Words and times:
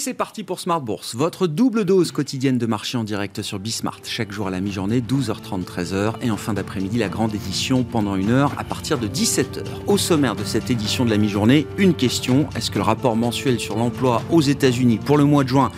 c'est 0.00 0.14
parti 0.14 0.44
pour 0.44 0.60
Smart 0.60 0.80
Bourse, 0.80 1.14
votre 1.14 1.46
double 1.46 1.84
dose 1.84 2.10
quotidienne 2.10 2.56
de 2.56 2.64
marché 2.64 2.96
en 2.96 3.04
direct 3.04 3.42
sur 3.42 3.58
Bismart. 3.58 4.00
Chaque 4.04 4.32
jour 4.32 4.46
à 4.46 4.50
la 4.50 4.60
mi-journée, 4.60 5.02
12h30, 5.02 5.64
13h. 5.64 6.14
Et 6.22 6.30
en 6.30 6.38
fin 6.38 6.54
d'après-midi, 6.54 6.96
la 6.96 7.10
grande 7.10 7.34
édition 7.34 7.84
pendant 7.84 8.16
une 8.16 8.30
heure 8.30 8.54
à 8.56 8.64
partir 8.64 8.96
de 8.96 9.06
17h. 9.06 9.62
Au 9.86 9.98
sommaire 9.98 10.36
de 10.36 10.44
cette 10.44 10.70
édition 10.70 11.04
de 11.04 11.10
la 11.10 11.18
mi-journée, 11.18 11.66
une 11.76 11.92
question. 11.92 12.48
Est-ce 12.56 12.70
que 12.70 12.78
le 12.78 12.84
rapport 12.84 13.14
mensuel 13.14 13.60
sur 13.60 13.76
l'emploi 13.76 14.22
aux 14.30 14.40
États-Unis 14.40 14.98
pour 15.04 15.18
le 15.18 15.24
mois 15.24 15.44
de 15.44 15.50
juin 15.50 15.70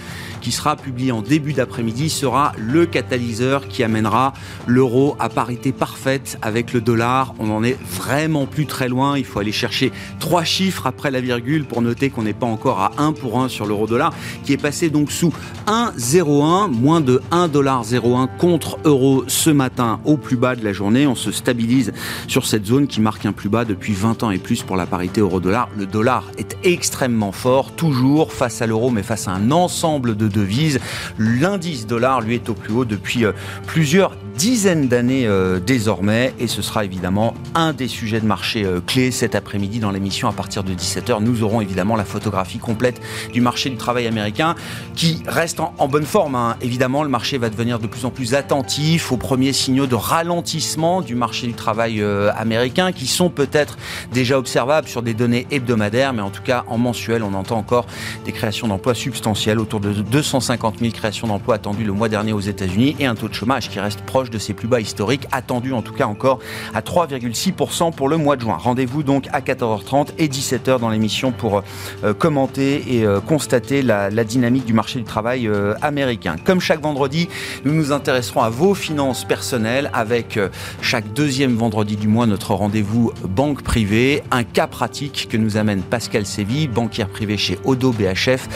qui 0.43 0.53
sera 0.53 0.77
publié 0.77 1.13
en 1.13 1.23
début 1.23 1.55
d'après-midi, 1.55 2.11
sera 2.11 2.53
le 2.59 2.85
catalyseur 2.85 3.69
qui 3.69 3.83
amènera 3.83 4.35
l'euro 4.67 5.17
à 5.19 5.29
parité 5.29 5.73
parfaite 5.73 6.39
avec 6.43 6.73
le 6.73 6.81
dollar. 6.81 7.35
On 7.39 7.47
n'en 7.47 7.63
est 7.63 7.79
vraiment 7.83 8.47
plus 8.47 8.67
très 8.67 8.89
loin. 8.89 9.17
Il 9.17 9.25
faut 9.25 9.39
aller 9.39 9.53
chercher 9.53 9.93
trois 10.19 10.45
chiffres 10.45 10.87
après 10.87 11.11
la 11.11 11.21
virgule 11.21 11.65
pour 11.65 11.81
noter 11.81 12.11
qu'on 12.11 12.23
n'est 12.23 12.33
pas 12.33 12.47
encore 12.47 12.81
à 12.81 12.93
1 12.99 13.13
pour 13.13 13.41
1 13.41 13.49
sur 13.49 13.67
l'euro-dollar, 13.67 14.13
qui 14.45 14.53
est 14.53 14.61
passé 14.61 14.91
donc 14.91 15.13
sous 15.13 15.33
1,01, 15.67 16.69
moins 16.69 17.01
de 17.01 17.23
1,01 17.31 18.29
contre 18.39 18.79
euro 18.85 19.25
ce 19.29 19.51
matin 19.51 20.01
au 20.05 20.17
plus 20.17 20.37
bas 20.37 20.57
de 20.57 20.65
la 20.65 20.73
journée. 20.73 21.07
On 21.07 21.15
se 21.15 21.31
stabilise 21.31 21.93
sur 22.27 22.47
cette 22.47 22.67
zone 22.67 22.89
qui 22.89 23.01
marque 23.01 23.25
un 23.27 23.33
plus 23.33 23.49
bas 23.49 23.65
depuis 23.65 23.93
20 23.93 24.25
ans 24.25 24.31
et 24.31 24.39
plus 24.39 24.63
pour 24.63 24.77
la 24.77 24.87
parité 24.87 25.21
euro-dollar. 25.21 25.69
Le 25.77 25.87
dollar 25.87 26.25
est 26.37 26.57
extrêmement 26.65 27.33
fort, 27.33 27.73
toujours 27.73 28.33
face 28.33 28.61
à 28.61 28.67
l'euro, 28.67 28.91
mais 28.91 29.03
face 29.03 29.29
à 29.29 29.33
un 29.33 29.51
ensemble 29.53 30.17
de 30.17 30.29
devises. 30.33 30.81
L'indice 31.19 31.87
dollar, 31.87 32.21
lui, 32.21 32.35
est 32.35 32.49
au 32.49 32.55
plus 32.55 32.73
haut 32.73 32.85
depuis 32.85 33.25
euh, 33.25 33.33
plusieurs 33.67 34.17
dizaines 34.37 34.89
d'années 34.89 35.27
euh, 35.27 35.61
désormais 35.61 36.35
et 36.39 36.47
ce 36.47 36.63
sera 36.63 36.85
évidemment 36.85 37.35
un 37.55 37.73
des 37.73 37.89
sujets 37.89 38.21
de 38.21 38.27
marché 38.27 38.65
euh, 38.65 38.81
clés 38.81 39.11
cet 39.11 39.35
après-midi 39.35 39.79
dans 39.79 39.91
l'émission 39.91 40.29
à 40.29 40.33
partir 40.33 40.65
de 40.65 40.73
17h. 40.73 41.23
Nous 41.23 41.43
aurons 41.43 41.61
évidemment 41.61 41.97
la 41.97 42.05
photographie 42.05 42.59
complète 42.59 43.01
du 43.33 43.41
marché 43.41 43.71
du 43.71 43.77
travail 43.77 44.07
américain 44.07 44.55
qui 44.95 45.23
reste 45.27 45.61
en, 45.61 45.89
bonne 45.89 46.05
forme. 46.05 46.35
Hein. 46.35 46.57
Évidemment, 46.61 47.03
le 47.03 47.09
marché 47.09 47.39
va 47.39 47.51
devenir 47.51 47.79
de 47.79 47.87
plus 47.87 48.05
en 48.05 48.11
plus 48.11 48.35
attentif 48.35 49.13
aux 49.13 49.17
premiers 49.17 49.53
signaux 49.53 49.87
de 49.87 49.95
ralentissement 49.95 51.03
du 51.03 51.15
marché 51.15 51.47
du 51.47 51.55
travail 51.55 52.01
euh, 52.01 52.31
américain 52.37 52.93
qui 52.93 53.07
sont 53.07 53.31
peut-être 53.31 53.77
déjà 54.13 54.39
observables 54.39 54.89
sur 54.89 55.03
des 55.03 55.15
données 55.15 55.47
hebdomadaires, 55.51 56.13
mais 56.13 56.23
en 56.23 56.31
tout 56.31 56.43
cas 56.43 56.65
en 56.69 56.79
mensuel, 56.79 57.23
on 57.23 57.35
entend 57.35 57.59
encore 57.59 57.87
des 58.25 58.33
créations 58.33 58.69
d'emplois 58.69 58.95
substantielles, 58.95 59.59
autour 59.59 59.81
de 59.81 59.93
250 59.93 60.79
000 60.79 60.93
créations 60.93 61.27
d'emplois 61.27 61.57
attendues 61.57 61.85
le 61.85 61.93
mois 61.93 62.09
dernier 62.09 62.33
aux 62.33 62.41
États-Unis 62.41 62.97
et 62.99 63.07
un 63.07 63.15
taux 63.15 63.29
de 63.29 63.35
chômage 63.35 63.69
qui 63.69 63.81
reste 63.81 64.01
proche 64.03 64.22
de 64.31 64.39
ses 64.39 64.55
plus 64.55 64.69
bas 64.69 64.81
historiques, 64.81 65.27
attendu 65.33 65.73
en 65.73 65.83
tout 65.83 65.93
cas 65.93 66.07
encore 66.07 66.39
à 66.75 66.81
3,6% 66.81 67.93
pour 67.95 68.09
le 68.09 68.17
mois 68.17 68.37
de 68.37 68.43
juin. 68.43 68.57
Rendez-vous 68.59 69.03
donc 69.03 69.29
à 69.33 69.41
14h30 69.41 70.09
et 70.19 70.29
17h 70.29 70.81
dans 70.81 70.91
l'émission 70.91 71.33
pour 71.33 71.63
euh, 72.05 72.15
commenter 72.15 72.97
et 72.97 73.05
euh, 73.05 73.21
constater 73.21 73.83
la, 73.83 74.11
dynamique 74.25 74.65
du 74.65 74.73
marché 74.73 74.99
du 74.99 75.05
travail 75.05 75.49
euh, 75.49 75.75
américain. 75.83 76.37
Comme 76.45 76.61
chaque 76.61 76.81
vendredi, 76.81 77.29
nous 77.65 77.75
nous 77.75 77.93
intéresserons 77.93 78.43
à 78.43 78.51
vos 78.51 78.75
finances 78.75 79.25
personnelles 79.25 79.91
avec 79.93 80.39
chaque 80.81 81.13
deuxième 81.13 81.57
vendredi 81.57 81.97
du 81.97 82.09
mois 82.09 82.27
notre 82.27 82.55
rendez-vous 82.55 83.13
banque 83.29 83.63
privée, 83.63 84.23
un 84.31 84.45
cas 84.45 84.67
pratique 84.67 85.29
que 85.29 85.37
nous 85.37 85.57
amène 85.57 85.83
Pascal 85.83 86.25
Séville, 86.27 86.69
banquière 86.69 87.09
privée 87.09 87.37
chez 87.37 87.59
Odo 87.65 87.93
BHF, 87.93 88.49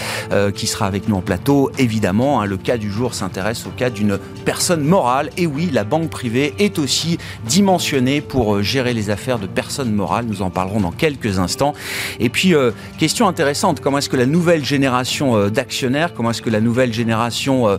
qui 0.55 0.67
sera 0.67 0.87
avec 0.87 1.09
nous 1.09 1.17
en 1.17 1.21
plateau. 1.21 1.71
Évidemment, 1.79 2.41
hein, 2.41 2.47
le 2.47 2.57
cas 2.57 2.77
du 2.77 2.91
jour 2.91 3.15
s'intéresse 3.15 3.67
au 3.67 3.71
cas 3.71 3.91
d'une 3.91 4.19
personne 4.45 4.83
morale. 4.83 5.31
Et 5.37 5.47
oui, 5.47 5.56
la 5.73 5.85
banque 5.85 6.11
privée 6.11 6.55
est 6.59 6.79
aussi 6.79 7.19
dimensionnée 7.47 8.21
pour 8.21 8.57
euh, 8.57 8.63
gérer 8.63 8.93
les 8.95 9.11
affaires 9.11 9.39
de 9.39 9.47
personnes 9.47 9.93
morales. 9.93 10.27
Nous 10.27 10.43
en 10.43 10.51
parlerons 10.51 10.81
dans 10.81 10.91
quelques 10.91 11.39
instants. 11.39 11.75
Et 12.21 12.29
puis, 12.29 12.55
euh, 12.55 12.73
question 12.99 13.29
intéressante, 13.29 13.81
comment 13.81 13.99
est-ce 13.99 14.09
que 14.09 14.17
la 14.17 14.27
nouvelle 14.27 14.65
génération 14.65 15.37
euh, 15.37 15.49
d'actionnaires, 15.49 16.13
comment 16.15 16.31
est-ce 16.31 16.43
que 16.43 16.51
la 16.51 16.61
nouvelle 16.61 16.93
génération 16.93 17.79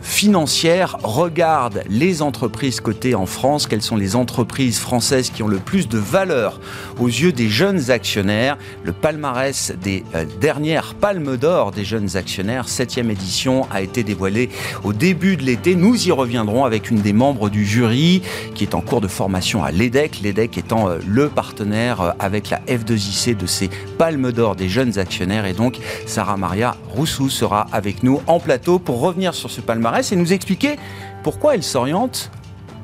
financière 0.00 0.96
regarde 1.02 1.82
les 1.88 2.22
entreprises 2.22 2.80
cotées 2.80 3.14
en 3.14 3.26
France? 3.26 3.66
Quelles 3.66 3.82
sont 3.82 3.96
les 3.96 4.14
entreprises 4.14 4.78
françaises 4.78 5.30
qui 5.30 5.42
ont 5.42 5.48
le 5.48 5.58
plus 5.58 5.88
de 5.88 5.98
valeur 5.98 6.60
aux 7.00 7.08
yeux 7.08 7.32
des 7.32 7.48
jeunes 7.48 7.90
actionnaires? 7.90 8.56
Le 8.84 8.92
palmarès 8.92 9.72
des 9.82 10.04
dernières 10.40 10.94
palmes 10.94 11.36
d'or 11.36 11.72
des 11.72 11.84
jeunes 11.84 12.16
actionnaires, 12.16 12.68
septième 12.68 13.10
édition, 13.10 13.66
a 13.72 13.82
été 13.82 14.04
dévoilé 14.04 14.50
au 14.84 14.92
début 14.92 15.36
de 15.36 15.42
l'été. 15.42 15.74
Nous 15.74 16.06
y 16.06 16.12
reviendrons 16.12 16.64
avec 16.64 16.85
une 16.90 17.00
des 17.00 17.12
membres 17.12 17.50
du 17.50 17.64
jury 17.64 18.22
qui 18.54 18.64
est 18.64 18.74
en 18.74 18.80
cours 18.80 19.00
de 19.00 19.08
formation 19.08 19.64
à 19.64 19.70
l'EDEC, 19.70 20.20
l'EDEC 20.20 20.58
étant 20.58 20.88
euh, 20.88 20.98
le 21.06 21.28
partenaire 21.28 22.00
euh, 22.00 22.10
avec 22.18 22.50
la 22.50 22.60
F2IC 22.60 23.36
de 23.36 23.46
ces 23.46 23.68
palmes 23.98 24.32
d'or 24.32 24.56
des 24.56 24.68
jeunes 24.68 24.98
actionnaires. 24.98 25.46
Et 25.46 25.52
donc, 25.52 25.78
Sarah 26.06 26.36
Maria 26.36 26.76
Roussou 26.88 27.28
sera 27.28 27.66
avec 27.72 28.02
nous 28.02 28.20
en 28.26 28.40
plateau 28.40 28.78
pour 28.78 29.00
revenir 29.00 29.34
sur 29.34 29.50
ce 29.50 29.60
palmarès 29.60 30.10
et 30.12 30.16
nous 30.16 30.32
expliquer 30.32 30.76
pourquoi 31.22 31.54
elle 31.54 31.62
s'oriente 31.62 32.30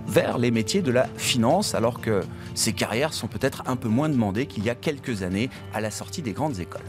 vers 0.06 0.38
les 0.38 0.50
métiers 0.50 0.82
de 0.82 0.90
la 0.90 1.06
finance 1.16 1.74
alors 1.74 2.00
que 2.00 2.22
ces 2.54 2.72
carrières 2.72 3.14
sont 3.14 3.28
peut-être 3.28 3.62
un 3.66 3.76
peu 3.76 3.88
moins 3.88 4.08
demandées 4.08 4.46
qu'il 4.46 4.64
y 4.64 4.70
a 4.70 4.74
quelques 4.74 5.22
années 5.22 5.48
à 5.72 5.80
la 5.80 5.90
sortie 5.90 6.22
des 6.22 6.32
grandes 6.32 6.58
écoles. 6.60 6.82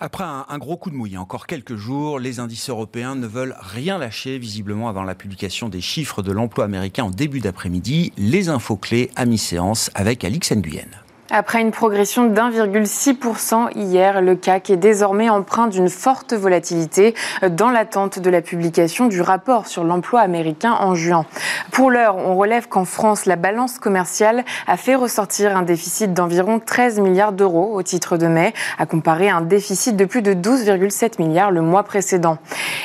Après 0.00 0.22
un, 0.22 0.58
gros 0.58 0.76
coup 0.76 0.90
de 0.90 0.94
mouille, 0.94 1.18
encore 1.18 1.48
quelques 1.48 1.74
jours, 1.74 2.20
les 2.20 2.38
indices 2.38 2.70
européens 2.70 3.16
ne 3.16 3.26
veulent 3.26 3.56
rien 3.58 3.98
lâcher, 3.98 4.38
visiblement 4.38 4.88
avant 4.88 5.02
la 5.02 5.16
publication 5.16 5.68
des 5.68 5.80
chiffres 5.80 6.22
de 6.22 6.30
l'emploi 6.30 6.66
américain 6.66 7.02
en 7.02 7.10
début 7.10 7.40
d'après-midi. 7.40 8.12
Les 8.16 8.48
infos 8.48 8.76
clés 8.76 9.10
à 9.16 9.26
mi-séance 9.26 9.90
avec 9.96 10.22
Alix 10.22 10.52
Nguyen. 10.52 10.86
Après 11.30 11.60
une 11.60 11.72
progression 11.72 12.24
d'1,6% 12.24 13.76
hier, 13.76 14.22
le 14.22 14.34
CAC 14.34 14.70
est 14.70 14.78
désormais 14.78 15.28
empreint 15.28 15.66
d'une 15.66 15.90
forte 15.90 16.32
volatilité 16.32 17.14
dans 17.50 17.68
l'attente 17.68 18.18
de 18.18 18.30
la 18.30 18.40
publication 18.40 19.08
du 19.08 19.20
rapport 19.20 19.66
sur 19.66 19.84
l'emploi 19.84 20.22
américain 20.22 20.72
en 20.80 20.94
juin. 20.94 21.26
Pour 21.70 21.90
l'heure, 21.90 22.16
on 22.16 22.34
relève 22.34 22.66
qu'en 22.66 22.86
France, 22.86 23.26
la 23.26 23.36
balance 23.36 23.78
commerciale 23.78 24.42
a 24.66 24.78
fait 24.78 24.94
ressortir 24.94 25.54
un 25.54 25.60
déficit 25.60 26.14
d'environ 26.14 26.60
13 26.64 26.98
milliards 27.00 27.32
d'euros 27.32 27.74
au 27.74 27.82
titre 27.82 28.16
de 28.16 28.26
mai, 28.26 28.54
à 28.78 28.86
comparer 28.86 29.28
à 29.28 29.36
un 29.36 29.42
déficit 29.42 29.96
de 29.96 30.06
plus 30.06 30.22
de 30.22 30.32
12,7 30.32 31.22
milliards 31.22 31.50
le 31.50 31.60
mois 31.60 31.82
précédent. 31.82 32.38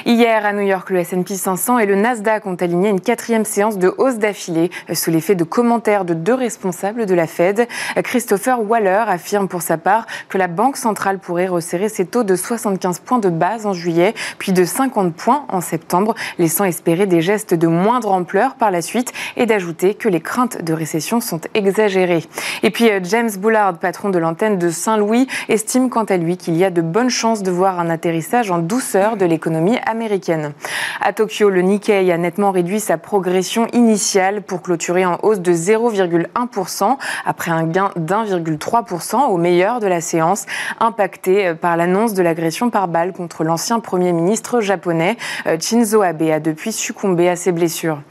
Hier, 0.06 0.46
à 0.46 0.52
New 0.52 0.68
York, 0.68 0.90
le 0.90 1.00
S&P 1.00 1.36
500 1.36 1.80
et 1.80 1.86
le 1.86 1.96
Nasdaq 1.96 2.46
ont 2.46 2.56
aligné 2.56 2.90
une 2.90 3.00
quatrième 3.00 3.46
séance 3.46 3.78
de 3.78 3.94
hausse 3.98 4.18
d'affilée 4.18 4.70
sous 4.92 5.12
l'effet 5.12 5.36
de 5.36 5.46
commentaires 5.46 6.04
de 6.04 6.14
deux 6.14 6.34
responsables 6.34 7.06
de 7.06 7.16
la 7.16 7.26
Fed. 7.26 7.70
Christopher 8.34 8.68
Waller 8.68 9.04
affirme 9.10 9.48
pour 9.48 9.62
sa 9.62 9.78
part 9.78 10.08
que 10.28 10.40
la 10.40 10.48
Banque 10.48 10.76
centrale 10.76 11.20
pourrait 11.20 11.46
resserrer 11.46 11.88
ses 11.88 12.08
taux 12.08 12.24
de 12.24 12.36
75 12.36 12.98
points 12.98 13.20
de 13.20 13.30
base 13.30 13.68
en 13.68 13.74
juillet, 13.74 14.16
puis 14.40 14.54
de 14.54 14.66
50 14.66 15.14
points 15.14 15.46
en 15.50 15.62
septembre, 15.62 16.16
laissant 16.40 16.64
espérer 16.64 17.06
des 17.06 17.22
gestes 17.22 17.54
de 17.54 17.68
moindre 17.68 18.12
ampleur 18.12 18.56
par 18.56 18.72
la 18.72 18.82
suite 18.82 19.14
et 19.38 19.46
d'ajouter 19.46 19.94
que 19.94 20.10
les 20.10 20.20
craintes 20.20 20.64
de 20.64 20.74
récession 20.74 21.22
sont 21.22 21.42
exagérées. 21.54 22.24
Et 22.64 22.72
puis 22.72 22.90
euh, 22.90 23.02
James 23.04 23.30
Bullard, 23.38 23.78
patron 23.78 24.10
de 24.10 24.18
l'antenne 24.18 24.58
de 24.58 24.72
Saint-Louis, 24.72 25.28
estime 25.48 25.92
quant 25.92 26.06
à 26.06 26.18
lui 26.18 26.38
qu'il 26.38 26.58
y 26.58 26.64
a 26.64 26.72
de 26.72 26.82
bonnes 26.82 27.12
chances 27.12 27.44
de 27.44 27.52
voir 27.52 27.80
un 27.80 27.92
atterrissage 27.92 28.50
en 28.50 28.58
douceur 28.58 29.16
de 29.16 29.26
l'économie 29.26 29.78
américaine. 29.86 30.54
À 31.02 31.14
Tokyo, 31.14 31.52
le 31.52 31.62
Nikkei 31.62 32.12
a 32.12 32.18
nettement 32.18 32.50
réduit 32.50 32.80
sa 32.80 32.98
progression 32.98 33.68
initiale 33.74 34.42
pour 34.42 34.64
clôturer 34.64 35.06
en 35.06 35.20
hausse 35.22 35.40
de 35.40 35.54
0,1% 35.54 36.98
après 37.26 37.52
un 37.52 37.66
gain 37.66 37.92
d'un 37.96 38.23
1,3% 38.24 39.30
au 39.30 39.38
meilleur 39.38 39.80
de 39.80 39.88
la 39.88 40.02
séance, 40.02 40.46
impacté 40.80 41.48
euh, 41.48 41.54
par 41.56 41.78
l'annonce 41.78 42.14
de 42.14 42.22
l'agression 42.22 42.70
par 42.70 42.88
balle 42.88 43.14
contre 43.14 43.44
l'ancien 43.44 43.80
Premier 43.80 44.14
ministre 44.14 44.62
japonais. 44.62 45.18
Euh, 45.48 45.58
Shinzo 45.60 46.02
Abe 46.02 46.24
a 46.24 46.40
depuis 46.40 46.72
succombé 46.72 47.30
à 47.30 47.36
ses 47.36 47.52
blessures. 47.52 48.02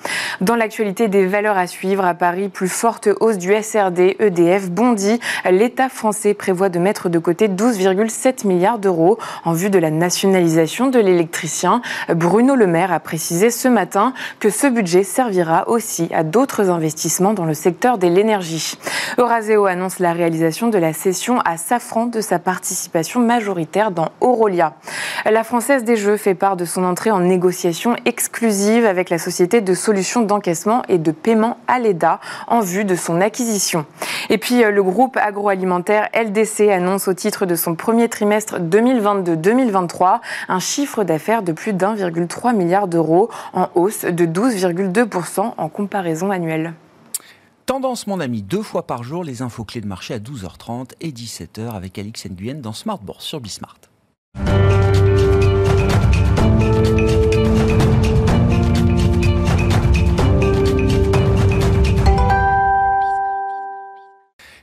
Dans 0.41 0.56
l'actualité 0.56 1.09
des 1.09 1.26
valeurs 1.26 1.59
à 1.59 1.67
suivre, 1.67 2.05
à 2.05 2.14
Paris, 2.14 2.49
plus 2.49 2.69
forte 2.69 3.09
hausse 3.20 3.38
du 3.38 3.55
SRD, 3.55 4.17
EDF 4.19 4.70
bondit. 4.70 5.20
L'État 5.50 5.88
français 5.88 6.35
prévoit 6.35 6.69
de 6.69 6.79
mettre 6.79 7.09
de 7.09 7.19
côté 7.19 7.49
12,7 7.49 8.47
milliards 8.47 8.79
d'euros 8.79 9.19
en 9.44 9.53
vue 9.53 9.70
de 9.70 9.79
la 9.79 9.91
nationalisation 9.91 10.88
de 10.88 10.99
l'électricien. 10.99 11.82
Bruno 12.09 12.55
Le 12.55 12.67
Maire 12.67 12.93
a 12.93 13.00
précisé 13.00 13.50
ce 13.50 13.69
matin 13.69 14.12
que 14.41 14.50
ce 14.50 14.67
budget 14.67 15.05
servira 15.05 15.69
aussi 15.69 16.09
à 16.12 16.25
d'autres 16.25 16.70
investissements 16.70 17.35
dans 17.35 17.44
le 17.44 17.55
secteur 17.55 17.99
de 17.99 18.06
l'énergie. 18.06 18.76
Euraseo 19.19 19.67
annonce 19.67 19.99
la 20.02 20.12
réalisation 20.12 20.69
de 20.69 20.76
la 20.76 20.93
cession 20.93 21.40
à 21.44 21.56
Safran 21.56 22.06
de 22.06 22.20
sa 22.20 22.38
participation 22.38 23.20
majoritaire 23.20 23.90
dans 23.90 24.08
Aurolia. 24.20 24.75
La 25.25 25.44
Française 25.44 25.84
des 25.84 25.96
Jeux 25.96 26.16
fait 26.16 26.34
part 26.34 26.56
de 26.56 26.64
son 26.64 26.84
entrée 26.84 27.10
en 27.10 27.20
négociation 27.20 27.96
exclusive 28.04 28.84
avec 28.84 29.08
la 29.08 29.19
société 29.19 29.60
de 29.60 29.75
solutions 29.75 30.22
d'encaissement 30.22 30.82
et 30.88 30.99
de 30.99 31.12
paiement 31.12 31.56
Aleda 31.69 32.20
en 32.49 32.60
vue 32.60 32.84
de 32.84 32.96
son 32.96 33.20
acquisition. 33.20 33.87
Et 34.28 34.38
puis 34.38 34.62
le 34.62 34.82
groupe 34.82 35.16
agroalimentaire 35.16 36.08
LDC 36.14 36.69
annonce 36.69 37.06
au 37.06 37.14
titre 37.14 37.46
de 37.46 37.54
son 37.54 37.76
premier 37.76 38.08
trimestre 38.08 38.58
2022-2023 38.58 40.19
un 40.49 40.58
chiffre 40.58 41.04
d'affaires 41.04 41.43
de 41.43 41.52
plus 41.52 41.72
d'1,3 41.72 42.54
milliard 42.54 42.88
d'euros 42.88 43.31
en 43.52 43.69
hausse 43.76 44.04
de 44.04 44.26
12,2% 44.26 45.52
en 45.56 45.69
comparaison 45.69 46.31
annuelle. 46.32 46.75
Tendance, 47.73 48.07
mon 48.07 48.21
ami, 48.21 48.43
deux 48.43 48.61
fois 48.61 48.87
par 48.87 49.03
jour, 49.03 49.25
les 49.25 49.41
infos 49.41 49.65
clés 49.65 49.81
de 49.81 49.87
marché 49.87 50.13
à 50.13 50.19
12h30 50.19 50.91
et 51.01 51.11
17h 51.11 51.71
avec 51.71 51.99
Alix 51.99 52.27
Nguyen 52.27 52.57
dans 52.57 52.75
Smart 52.75 52.99
Bourse 52.99 53.25
sur 53.25 53.41
Bismart. 53.41 53.79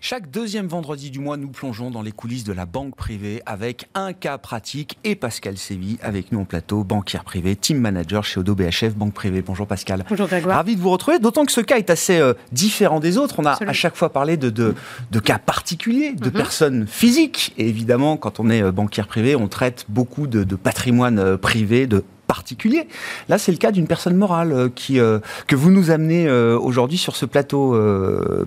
Chaque 0.02 0.32
deuxième 0.32 0.68
vendredi 0.68 1.12
du 1.12 1.20
mois, 1.20 1.36
nous 1.36 1.50
plongeons 1.50 1.92
dans 1.92 2.02
les 2.02 2.14
coulisses 2.14 2.46
de 2.46 2.54
la 2.54 2.66
banque 2.66 2.96
privée 2.96 3.42
avec 3.46 3.90
un 3.96 4.14
cas 4.14 4.38
pratique 4.38 4.98
et 5.04 5.14
Pascal 5.14 5.58
Sévy 5.58 5.98
avec 6.02 6.32
nous 6.32 6.40
en 6.40 6.46
plateau, 6.46 6.86
banquière 6.86 7.26
privée, 7.26 7.58
team 7.58 7.80
manager 7.80 8.24
chez 8.24 8.40
Odo 8.40 8.56
BHF 8.56 8.96
Banque 8.96 9.14
Privée. 9.14 9.42
Bonjour 9.42 9.68
Pascal. 9.68 10.06
Bonjour 10.08 10.28
Grégoire. 10.28 10.56
Ravi 10.56 10.78
de 10.78 10.82
vous 10.82 10.90
retrouver, 10.90 11.20
d'autant 11.20 11.44
que 11.44 11.52
ce 11.52 11.60
cas 11.60 11.78
est 11.78 11.90
assez 11.90 12.18
euh, 12.18 12.34
différent 12.54 13.02
des 13.02 13.18
autres. 13.18 13.36
On 13.40 13.46
a 13.46 13.58
à 13.62 13.74
chaque 13.74 13.98
fois 13.98 14.14
parlé 14.14 14.38
de, 14.38 14.50
de, 14.50 15.20
cas 15.20 15.38
particuliers, 15.38 16.14
de 16.14 16.28
mhm. 16.28 16.32
personnes 16.32 16.88
physiques. 16.88 17.54
Et 17.58 17.68
évidemment, 17.68 18.16
quand 18.16 18.40
on 18.40 18.50
est 18.50 18.64
euh, 18.64 18.72
banquière 18.72 19.08
privée, 19.08 19.36
on 19.36 19.50
traite 19.50 19.86
beaucoup 19.90 20.28
de, 20.28 20.46
de 20.46 20.56
patrimoine 20.56 21.20
euh, 21.20 21.36
privé, 21.36 21.88
de 21.88 22.06
particulier. 22.26 22.88
Là, 23.28 23.38
c'est 23.38 23.52
le 23.52 23.58
cas 23.58 23.72
d'une 23.72 23.88
personne 23.88 24.16
morale 24.16 24.70
qui, 24.76 25.00
que 25.48 25.56
vous 25.56 25.72
nous 25.72 25.90
amenez 25.90 26.30
aujourd'hui 26.30 27.00
sur 27.00 27.16
ce 27.16 27.26
plateau, 27.26 27.76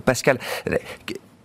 Pascal 0.05 0.39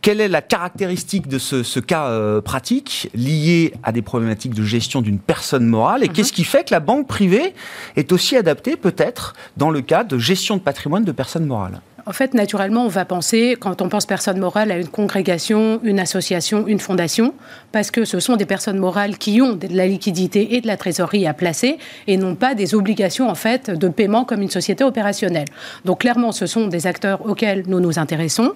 quelle 0.00 0.20
est 0.20 0.28
la 0.28 0.42
caractéristique 0.42 1.26
de 1.28 1.38
ce, 1.38 1.80
cas 1.80 2.06
euh, 2.06 2.40
pratique 2.40 3.10
lié 3.14 3.74
à 3.82 3.92
des 3.92 4.02
problématiques 4.02 4.54
de 4.54 4.62
gestion 4.62 5.02
d'une 5.02 5.18
personne 5.18 5.66
morale 5.66 6.04
et 6.04 6.08
mhm. 6.08 6.12
qu'est-ce 6.12 6.32
qui 6.32 6.44
fait 6.44 6.64
que 6.64 6.74
la 6.74 6.80
banque 6.80 7.06
privée 7.06 7.54
est 7.96 8.12
aussi 8.12 8.36
adaptée 8.36 8.76
peut-être 8.76 9.34
dans 9.56 9.70
le 9.70 9.80
cas 9.80 10.04
de 10.04 10.18
gestion 10.18 10.56
de 10.56 10.62
patrimoine 10.62 11.04
de 11.04 11.12
personnes 11.12 11.46
morales? 11.46 11.80
En 12.08 12.12
fait, 12.12 12.32
naturellement, 12.32 12.86
on 12.86 12.88
va 12.88 13.04
penser, 13.04 13.56
quand 13.60 13.82
on 13.82 13.90
pense 13.90 14.06
personne 14.06 14.38
morale, 14.38 14.72
à 14.72 14.78
une 14.78 14.88
congrégation, 14.88 15.78
une 15.82 16.00
association, 16.00 16.66
une 16.66 16.80
fondation, 16.80 17.34
parce 17.70 17.90
que 17.90 18.06
ce 18.06 18.18
sont 18.18 18.36
des 18.36 18.46
personnes 18.46 18.78
morales 18.78 19.18
qui 19.18 19.42
ont 19.42 19.52
de 19.52 19.68
la 19.70 19.86
liquidité 19.86 20.54
et 20.54 20.62
de 20.62 20.66
la 20.66 20.78
trésorerie 20.78 21.26
à 21.26 21.34
placer 21.34 21.76
et 22.06 22.16
non 22.16 22.34
pas 22.34 22.54
des 22.54 22.74
obligations, 22.74 23.28
en 23.28 23.34
fait, 23.34 23.70
de 23.70 23.88
paiement 23.88 24.24
comme 24.24 24.40
une 24.40 24.48
société 24.48 24.84
opérationnelle. 24.84 25.48
Donc, 25.84 26.00
clairement, 26.00 26.32
ce 26.32 26.46
sont 26.46 26.68
des 26.68 26.86
acteurs 26.86 27.26
auxquels 27.26 27.64
nous 27.66 27.78
nous 27.78 27.98
intéressons. 27.98 28.52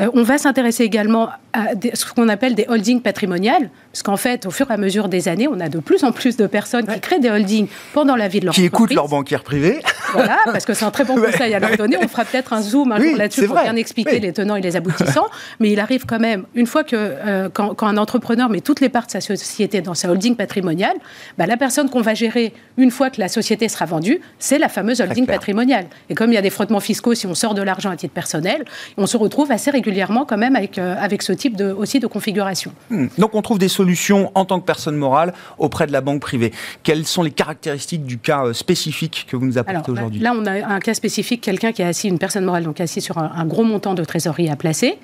Euh, 0.00 0.10
on 0.14 0.24
va 0.24 0.36
s'intéresser 0.36 0.82
également 0.82 1.28
à 1.52 1.68
ce 1.94 2.12
qu'on 2.12 2.28
appelle 2.28 2.56
des 2.56 2.66
holdings 2.68 3.00
patrimoniales, 3.00 3.70
parce 3.92 4.02
qu'en 4.02 4.16
fait, 4.16 4.44
au 4.44 4.50
fur 4.50 4.68
et 4.72 4.74
à 4.74 4.76
mesure 4.76 5.08
des 5.08 5.28
années, 5.28 5.46
on 5.46 5.60
a 5.60 5.68
de 5.68 5.78
plus 5.78 6.02
en 6.02 6.10
plus 6.10 6.36
de 6.36 6.48
personnes 6.48 6.86
qui 6.86 6.98
créent 6.98 7.20
des 7.20 7.30
holdings 7.30 7.68
pendant 7.92 8.16
la 8.16 8.26
vie 8.26 8.40
de 8.40 8.46
leur 8.46 8.54
qui 8.54 8.64
écoutent 8.64 8.92
leur 8.92 9.08
banquière 9.08 9.44
privée. 9.44 9.80
Voilà, 10.12 10.38
parce 10.44 10.64
que 10.64 10.74
c'est 10.74 10.84
un 10.84 10.90
très 10.90 11.04
bon 11.04 11.14
conseil 11.20 11.54
à 11.54 11.60
leur 11.60 11.76
donner. 11.76 11.96
On 12.02 12.08
fera 12.08 12.24
peut-être 12.24 12.52
un 12.52 12.60
zoom 12.60 12.87
un 12.92 13.00
jour 13.00 13.16
là-dessus 13.16 13.46
pour 13.46 13.60
bien 13.60 13.76
expliquer 13.76 14.20
les 14.20 14.32
tenants 14.32 14.56
et 14.56 14.60
les 14.60 14.76
aboutissants. 14.76 15.28
Mais 15.60 15.70
il 15.70 15.80
arrive 15.80 16.06
quand 16.06 16.18
même, 16.18 16.44
une 16.54 16.66
fois 16.66 16.84
que 16.84 16.96
euh, 16.96 17.48
quand, 17.52 17.82
un 17.82 17.96
entrepreneur 17.96 18.48
met 18.48 18.60
toutes 18.60 18.80
les 18.80 18.88
parts 18.88 19.06
de 19.06 19.10
sa 19.10 19.20
société 19.20 19.80
dans 19.80 19.94
sa 19.94 20.10
holding 20.10 20.36
patrimoniale, 20.36 20.96
bah, 21.36 21.46
la 21.46 21.56
personne 21.56 21.88
qu'on 21.88 22.00
va 22.00 22.14
gérer 22.14 22.52
une 22.76 22.90
fois 22.90 23.10
que 23.10 23.20
la 23.20 23.28
société 23.28 23.68
sera 23.68 23.86
vendue, 23.86 24.20
c'est 24.38 24.58
la 24.58 24.68
fameuse 24.68 25.00
holding 25.00 25.26
patrimoniale. 25.26 25.86
Et 26.10 26.14
comme 26.14 26.30
il 26.30 26.34
y 26.34 26.38
a 26.38 26.42
des 26.42 26.50
frottements 26.50 26.80
fiscaux, 26.80 27.14
si 27.14 27.26
on 27.26 27.34
sort 27.34 27.54
de 27.54 27.62
l'argent 27.62 27.90
à 27.90 27.96
titre 27.96 28.14
personnel, 28.14 28.64
on 28.96 29.06
se 29.06 29.16
retrouve 29.16 29.50
assez 29.50 29.70
régulièrement 29.70 30.24
quand 30.24 30.38
même 30.38 30.56
avec, 30.56 30.78
euh, 30.78 30.94
avec 30.98 31.22
ce 31.22 31.32
type 31.32 31.56
de, 31.56 31.72
aussi 31.72 32.00
de 32.00 32.06
configuration. 32.06 32.72
Hmm. 32.90 33.06
Donc 33.18 33.34
on 33.34 33.42
trouve 33.42 33.58
des 33.58 33.68
solutions 33.68 34.30
en 34.34 34.44
tant 34.44 34.60
que 34.60 34.66
personne 34.66 34.96
morale 34.96 35.32
auprès 35.58 35.86
de 35.86 35.92
la 35.92 36.00
banque 36.00 36.20
privée. 36.20 36.52
Quelles 36.82 37.06
sont 37.06 37.22
les 37.22 37.30
caractéristiques 37.30 38.04
du 38.04 38.18
cas 38.18 38.46
euh, 38.46 38.52
spécifique 38.52 39.26
que 39.28 39.36
vous 39.36 39.46
nous 39.46 39.58
apportez 39.58 39.90
aujourd'hui? 39.90 40.20
Là, 40.20 40.32
on 40.36 40.46
a 40.46 40.66
un 40.66 40.80
cas 40.80 40.94
spécifique, 40.94 41.40
quelqu'un 41.40 41.72
qui 41.72 41.82
est 41.82 41.86
assis, 41.86 42.08
une 42.08 42.18
personne 42.18 42.44
morale, 42.44 42.64
donc 42.64 42.77
assis 42.80 43.00
sur 43.00 43.18
un, 43.18 43.44
gros 43.46 43.64
montant 43.64 43.94
de 43.94 44.04
trésorerie 44.04 44.48
à 44.48 44.56
placer. 44.56 44.98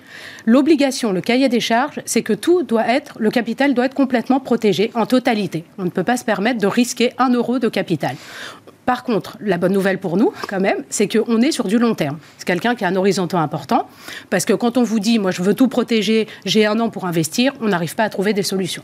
L'obligation, 0.47 1.12
le 1.12 1.21
cahier 1.21 1.49
des 1.49 1.61
charges, 1.61 2.00
c'est 2.05 2.23
que 2.23 2.32
tout 2.32 2.62
doit 2.62 2.88
être, 2.88 3.17
le 3.19 3.31
capital 3.31 3.75
doit 3.75 3.87
être 3.87 3.94
complètement 3.94 4.41
protégé 4.41 4.91
en 4.94 5.06
totalité. 5.06 5.65
On 5.79 5.85
ne 5.85 5.91
peut 5.91 6.05
pas 6.05 6.17
se 6.17 6.25
permettre 6.25 6.61
de 6.61 6.67
risquer 6.67 7.12
un 7.19 7.31
euro 7.31 7.59
de 7.59 7.69
capital. 7.69 8.17
Par 8.87 9.03
contre, 9.03 9.38
la 9.41 9.56
bonne 9.56 9.73
nouvelle 9.73 9.99
pour 9.99 10.17
nous, 10.17 10.32
quand 10.49 10.61
même, 10.61 10.85
c'est 10.91 11.09
qu'on 11.09 11.41
est 11.41 11.53
sur 11.53 11.67
du 11.67 11.79
long 11.79 11.94
terme. 11.94 12.19
C'est 12.37 12.47
quelqu'un 12.47 12.75
qui 12.75 12.85
a 12.85 12.88
un 12.88 12.97
horizon 12.97 13.26
important, 13.32 13.88
parce 14.31 14.44
que 14.44 14.53
quand 14.53 14.77
on 14.77 14.82
vous 14.82 15.00
dit, 15.00 15.19
moi 15.19 15.31
je 15.31 15.43
veux 15.43 15.55
tout 15.55 15.69
protéger, 15.69 16.29
j'ai 16.44 16.67
un 16.67 16.79
an 16.79 16.91
pour 16.91 17.06
investir, 17.06 17.53
on 17.61 17.69
n'arrive 17.69 17.94
pas 17.94 18.05
à 18.05 18.11
trouver 18.11 18.32
des 18.35 18.43
solutions. 18.43 18.82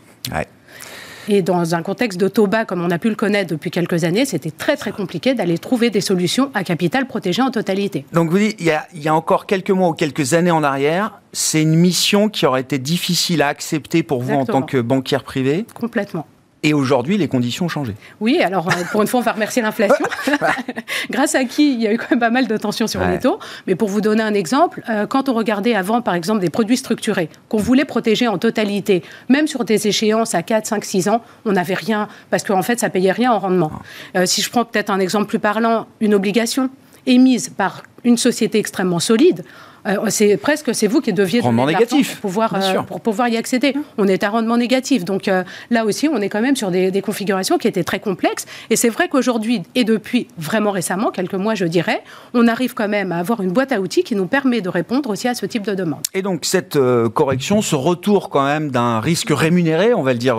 Et 1.29 1.43
dans 1.43 1.75
un 1.75 1.83
contexte 1.83 2.19
de 2.19 2.29
taux 2.29 2.47
bas, 2.47 2.65
comme 2.65 2.83
on 2.83 2.91
a 2.91 2.99
pu 2.99 3.09
le 3.09 3.15
connaître 3.15 3.51
depuis 3.51 3.71
quelques 3.71 4.05
années, 4.05 4.25
c'était 4.25 4.51
très 4.51 4.77
très 4.77 4.93
compliqué 4.93 5.35
d'aller 5.35 5.59
trouver 5.59 5.91
des 5.91 6.01
solutions 6.01 6.51
à 6.55 6.65
capital 6.65 7.07
protégé 7.07 7.43
en 7.43 7.51
totalité. 7.51 8.05
Donc 8.13 8.31
vous 8.31 8.39
dites, 8.39 8.57
il 8.59 8.67
y, 8.67 8.71
a, 8.71 8.87
il 8.95 9.03
y 9.03 9.09
a 9.09 9.15
encore 9.15 9.47
quelques 9.47 9.71
mois 9.71 9.89
ou 9.89 9.93
quelques 9.95 10.35
années 10.35 10.51
en 10.51 10.63
arrière, 10.63 11.21
c'est 11.33 11.63
une 11.63 11.75
mission 11.75 12.29
qui 12.29 12.47
aurait 12.47 12.63
été 12.63 12.79
difficile 12.79 13.43
à 13.43 13.49
accepter 13.49 14.03
pour 14.03 14.23
vous 14.23 14.35
en 14.35 14.45
tant 14.45 14.63
que 14.63 14.79
banquière 14.79 15.25
privée? 15.25 15.67
Complètement. 15.75 16.27
Et 16.63 16.75
aujourd'hui, 16.75 17.17
les 17.17 17.29
conditions 17.29 17.67
ont 17.67 17.69
changé. 17.69 17.95
Oui, 18.21 18.41
alors 18.43 18.69
euh, 18.69 18.83
pour 18.93 19.01
une 19.01 19.09
fois, 19.09 19.21
on 19.21 19.23
va 19.23 19.33
remercier 19.33 19.63
l'inflation, 19.63 20.05
grâce 21.11 21.35
à 21.35 21.45
qui 21.45 21.73
il 21.73 21.81
y 21.81 21.87
a 21.87 21.93
eu 21.93 21.97
quand 21.97 22.11
même 22.11 22.21
pas 22.21 22.31
mal 22.31 22.47
de 22.47 22.57
tensions 22.57 22.87
sur 22.87 23.05
les 23.07 23.19
taux. 23.19 23.39
Mais 23.67 23.75
pour 23.75 23.89
vous 23.89 24.03
donner 24.03 24.23
un 24.23 24.35
exemple, 24.35 24.83
euh, 24.91 25.07
quand 25.07 25.29
on 25.31 25.35
regardait 25.35 25.75
avant, 25.75 26.03
par 26.03 26.15
exemple, 26.15 26.41
des 26.41 26.51
produits 26.51 26.77
structurés 26.77 27.31
qu'on 27.49 27.59
voulait 27.59 27.87
protéger 27.87 28.29
en 28.29 28.37
totalité, 28.37 29.03
même 29.29 29.47
sur 29.47 29.65
des 29.65 29.89
échéances 29.89 30.35
à 30.35 30.43
4, 30.43 30.67
5, 30.67 30.85
6 30.85 31.09
ans, 31.09 31.23
on 31.47 31.53
n'avait 31.53 31.75
rien, 31.75 32.09
parce 32.29 32.45
qu'en 32.45 32.63
fait, 32.63 32.79
ça 32.79 32.91
payait 32.91 33.13
rien 33.13 33.33
en 33.33 33.39
rendement. 33.39 33.73
Euh, 34.17 34.27
si 34.27 34.43
je 34.43 34.51
prends 34.51 34.67
peut-être 34.67 34.91
un 34.91 35.01
exemple 35.01 35.27
plus 35.27 35.39
parlant, 35.39 35.87
une 36.01 36.15
obligation 36.15 36.69
émise 37.07 37.49
par 37.49 37.85
une 38.05 38.19
société 38.19 38.59
extrêmement 38.59 39.01
solide, 39.01 39.45
euh, 39.87 39.97
c'est 40.09 40.37
presque 40.37 40.75
c'est 40.75 40.87
vous 40.87 41.01
qui 41.01 41.13
deviez 41.13 41.41
rendement 41.41 41.67
négatif 41.67 42.13
pour 42.13 42.31
pouvoir 42.31 42.55
euh, 42.55 42.83
pour 42.83 43.01
pouvoir 43.01 43.29
y 43.29 43.37
accéder. 43.37 43.75
On 43.99 44.07
est 44.07 44.23
à 44.23 44.31
rendement 44.31 44.57
négatif, 44.57 45.05
donc 45.05 45.29
euh, 45.29 45.43
là 45.71 45.85
aussi 45.85 46.09
on 46.09 46.21
est 46.21 46.29
quand 46.29 46.41
même 46.41 46.57
sur 46.57 46.71
des, 46.71 47.01
configurations 47.01 47.57
qui 47.57 47.67
étaient 47.67 47.85
très 47.85 48.01
complexes. 48.01 48.45
Et 48.69 48.77
c'est 48.77 48.91
vrai 48.91 49.09
qu'aujourd'hui 49.09 49.63
et 49.75 49.85
depuis 49.85 50.29
vraiment 50.39 50.71
récemment, 50.71 51.11
quelques 51.11 51.35
mois 51.35 51.55
je 51.55 51.65
dirais, 51.65 52.03
on 52.35 52.47
arrive 52.47 52.75
quand 52.75 52.89
même 52.89 53.13
à 53.13 53.19
avoir 53.19 53.41
une 53.41 53.53
boîte 53.53 53.73
à 53.73 53.81
outils 53.81 54.05
qui 54.05 54.15
nous 54.15 54.27
permet 54.27 54.61
de 54.61 54.69
répondre 54.69 55.09
aussi 55.09 55.29
à 55.29 55.35
ce 55.35 55.47
type 55.47 55.63
de 55.63 55.75
demande. 55.75 56.03
Et 56.13 56.23
donc 56.23 56.45
cette 56.45 56.79
correction, 57.15 57.63
ce 57.63 57.75
retour 57.75 58.29
quand 58.29 58.45
même 58.45 58.71
d'un 58.71 59.01
risque 59.01 59.31
rémunéré, 59.31 59.95
on 59.95 60.03
va 60.03 60.13
le 60.13 60.19
dire 60.19 60.37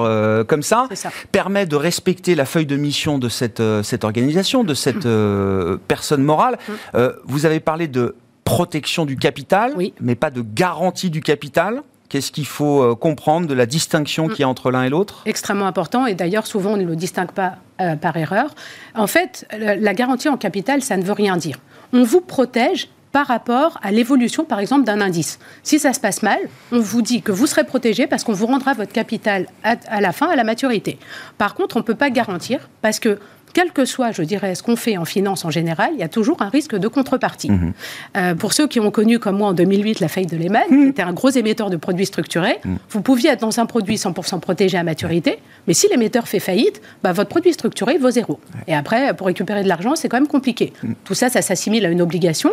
comme 0.48 0.64
ça, 0.64 0.88
permet 1.32 1.66
de 1.66 1.76
respecter 1.76 2.36
la 2.36 2.46
feuille 2.46 2.66
de 2.68 2.76
mission 2.76 3.18
de 3.18 3.30
cette 3.30 3.64
cette 3.84 4.04
organisation, 4.04 4.64
de 4.64 4.74
cette 4.74 5.08
personne 5.88 6.24
morale. 6.24 6.58
Mm. 6.68 7.00
vous 7.26 7.46
avez 7.46 7.60
parlé 7.60 7.88
de 7.88 8.16
protection 8.56 9.06
du 9.06 9.18
capital, 9.18 9.76
mais 10.00 10.16
pas 10.16 10.30
de 10.30 10.42
garantie 10.42 11.10
du 11.10 11.22
capital. 11.22 11.84
Qu'est-ce 12.10 12.34
qu'il 12.34 12.46
faut 12.46 12.82
euh, 12.84 12.94
comprendre 12.94 13.48
de 13.48 13.54
la 13.54 13.66
distinction 13.66 14.28
qu'il 14.28 14.42
y 14.42 14.44
a 14.44 14.50
entre 14.50 14.70
l'un 14.70 14.84
et 14.84 14.90
l'autre? 14.90 15.22
Extrêmement 15.26 15.66
important, 15.66 16.06
et 16.06 16.14
d'ailleurs 16.14 16.46
souvent 16.46 16.74
on 16.74 16.78
ne 16.78 16.84
le 16.84 16.98
distingue 16.98 17.32
pas 17.32 17.56
euh, 17.80 17.96
par 17.96 18.18
erreur. 18.18 18.54
En 18.96 19.08
fait, 19.08 19.48
la 19.58 19.94
garantie 19.94 20.28
en 20.28 20.36
capital, 20.36 20.82
ça 20.82 20.98
ne 20.98 21.04
veut 21.04 21.14
rien 21.14 21.38
dire. 21.38 21.60
On 21.94 22.04
vous 22.04 22.20
protège 22.20 22.90
par 23.14 23.28
rapport 23.28 23.78
à 23.82 23.92
l'évolution, 23.92 24.46
par 24.46 24.60
exemple, 24.60 24.86
d'un 24.86 25.02
indice. 25.02 25.40
Si 25.64 25.80
ça 25.80 25.94
se 25.94 26.00
passe 26.00 26.22
mal, 26.24 26.40
on 26.72 26.80
vous 26.80 27.02
dit 27.02 27.22
que 27.22 27.32
vous 27.32 27.48
serez 27.48 27.66
protégé 27.66 28.08
parce 28.08 28.24
qu'on 28.24 28.34
vous 28.34 28.46
rendra 28.46 28.74
votre 28.74 28.92
capital 28.94 29.48
à, 29.64 29.76
à, 29.88 30.02
la 30.02 30.12
fin, 30.12 30.30
à 30.30 30.36
la 30.36 30.44
maturité. 30.44 30.98
Par 31.38 31.56
contre, 31.56 31.76
on 31.76 31.80
ne 31.80 31.86
peut 31.86 31.96
pas 31.96 32.10
garantir 32.10 32.70
parce 32.82 33.00
que 33.00 33.20
quel 33.54 33.72
que 33.72 33.86
soit, 33.86 34.12
je 34.12 34.24
dirais, 34.24 34.56
ce 34.56 34.64
qu'on 34.64 34.76
fait 34.76 34.98
en 34.98 35.06
finance 35.06 35.46
en 35.46 35.50
général, 35.50 35.92
il 35.94 36.00
y 36.00 36.04
a 36.04 36.10
toujours 36.10 36.42
un 36.42 36.50
risque 36.50 36.76
de 36.76 36.88
contrepartie. 36.88 37.52
Mhm. 37.52 37.74
Euh, 38.18 38.36
pour 38.36 38.54
ceux 38.54 38.68
qui 38.68 38.80
ont 38.80 38.92
connu, 38.92 39.20
comme 39.20 39.38
moi, 39.38 39.50
en 39.50 39.54
2008, 39.54 40.00
la 40.00 40.08
faillite 40.08 40.32
de 40.32 40.38
Lehman, 40.38 40.64
mhm. 40.70 40.84
qui 40.84 40.90
était 40.90 41.02
un 41.02 41.14
gros 41.14 41.30
émetteur 41.30 41.70
de 41.70 41.78
produits 41.78 42.06
structurés, 42.06 42.60
mhm. 42.64 42.78
vous 42.90 43.02
pouviez 43.02 43.32
être 43.32 43.42
dans 43.42 43.60
un 43.60 43.66
produit 43.66 43.96
100% 43.96 44.40
protégé 44.40 44.78
à 44.78 44.84
maturité, 44.84 45.40
mais 45.68 45.74
si 45.74 45.88
l'émetteur 45.90 46.28
fait 46.28 46.40
faillite, 46.40 46.82
bah, 47.04 47.12
votre 47.12 47.30
produit 47.30 47.54
structuré 47.54 47.98
vaut 47.98 48.12
zéro. 48.12 48.40
Et 48.68 48.74
après, 48.74 49.14
pour 49.14 49.28
récupérer 49.28 49.64
de 49.64 49.68
l'argent, 49.68 49.96
c'est 49.96 50.10
quand 50.10 50.18
même 50.18 50.28
compliqué. 50.28 50.74
Tout 51.04 51.14
ça, 51.14 51.30
ça 51.30 51.42
s'assimile 51.42 51.86
à 51.86 51.90
une 51.90 52.02
obligation. 52.02 52.52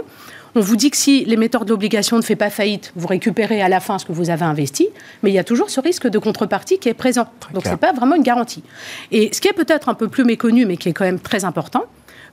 On 0.55 0.61
vous 0.61 0.77
dit 0.77 0.91
que 0.91 0.97
si 0.97 1.25
l'émetteur 1.25 1.65
de 1.65 1.71
l'obligation 1.71 2.17
ne 2.17 2.23
fait 2.23 2.37
pas 2.37 2.51
faillite, 2.51 2.93
vous 2.97 3.07
récupérez 3.07 3.61
à 3.61 3.69
la 3.69 3.81
fin 3.81 3.99
ce 3.99 4.05
que 4.05 4.13
vous 4.13 4.31
avez 4.31 4.45
investi, 4.45 4.89
mais 5.23 5.31
il 5.31 5.35
y 5.35 5.39
a 5.39 5.45
toujours 5.45 5.71
ce 5.71 5.81
risque 5.81 6.09
de 6.09 6.19
contrepartie 6.19 6.79
qui 6.79 6.89
est 6.89 6.95
présent. 6.95 7.27
Donc 7.53 7.65
ce 7.65 7.71
n'est 7.71 7.77
pas 7.77 7.93
vraiment 7.93 8.15
une 8.15 8.23
garantie. 8.23 8.63
Et 9.13 9.31
ce 9.33 9.41
qui 9.41 9.49
est 9.49 9.53
peut-être 9.53 9.89
un 9.89 9.95
peu 9.95 10.09
plus 10.09 10.25
méconnu, 10.25 10.67
mais 10.67 10.77
qui 10.77 10.88
est 10.89 10.93
quand 10.93 11.05
même 11.05 11.21
très 11.21 11.45
important, 11.45 11.85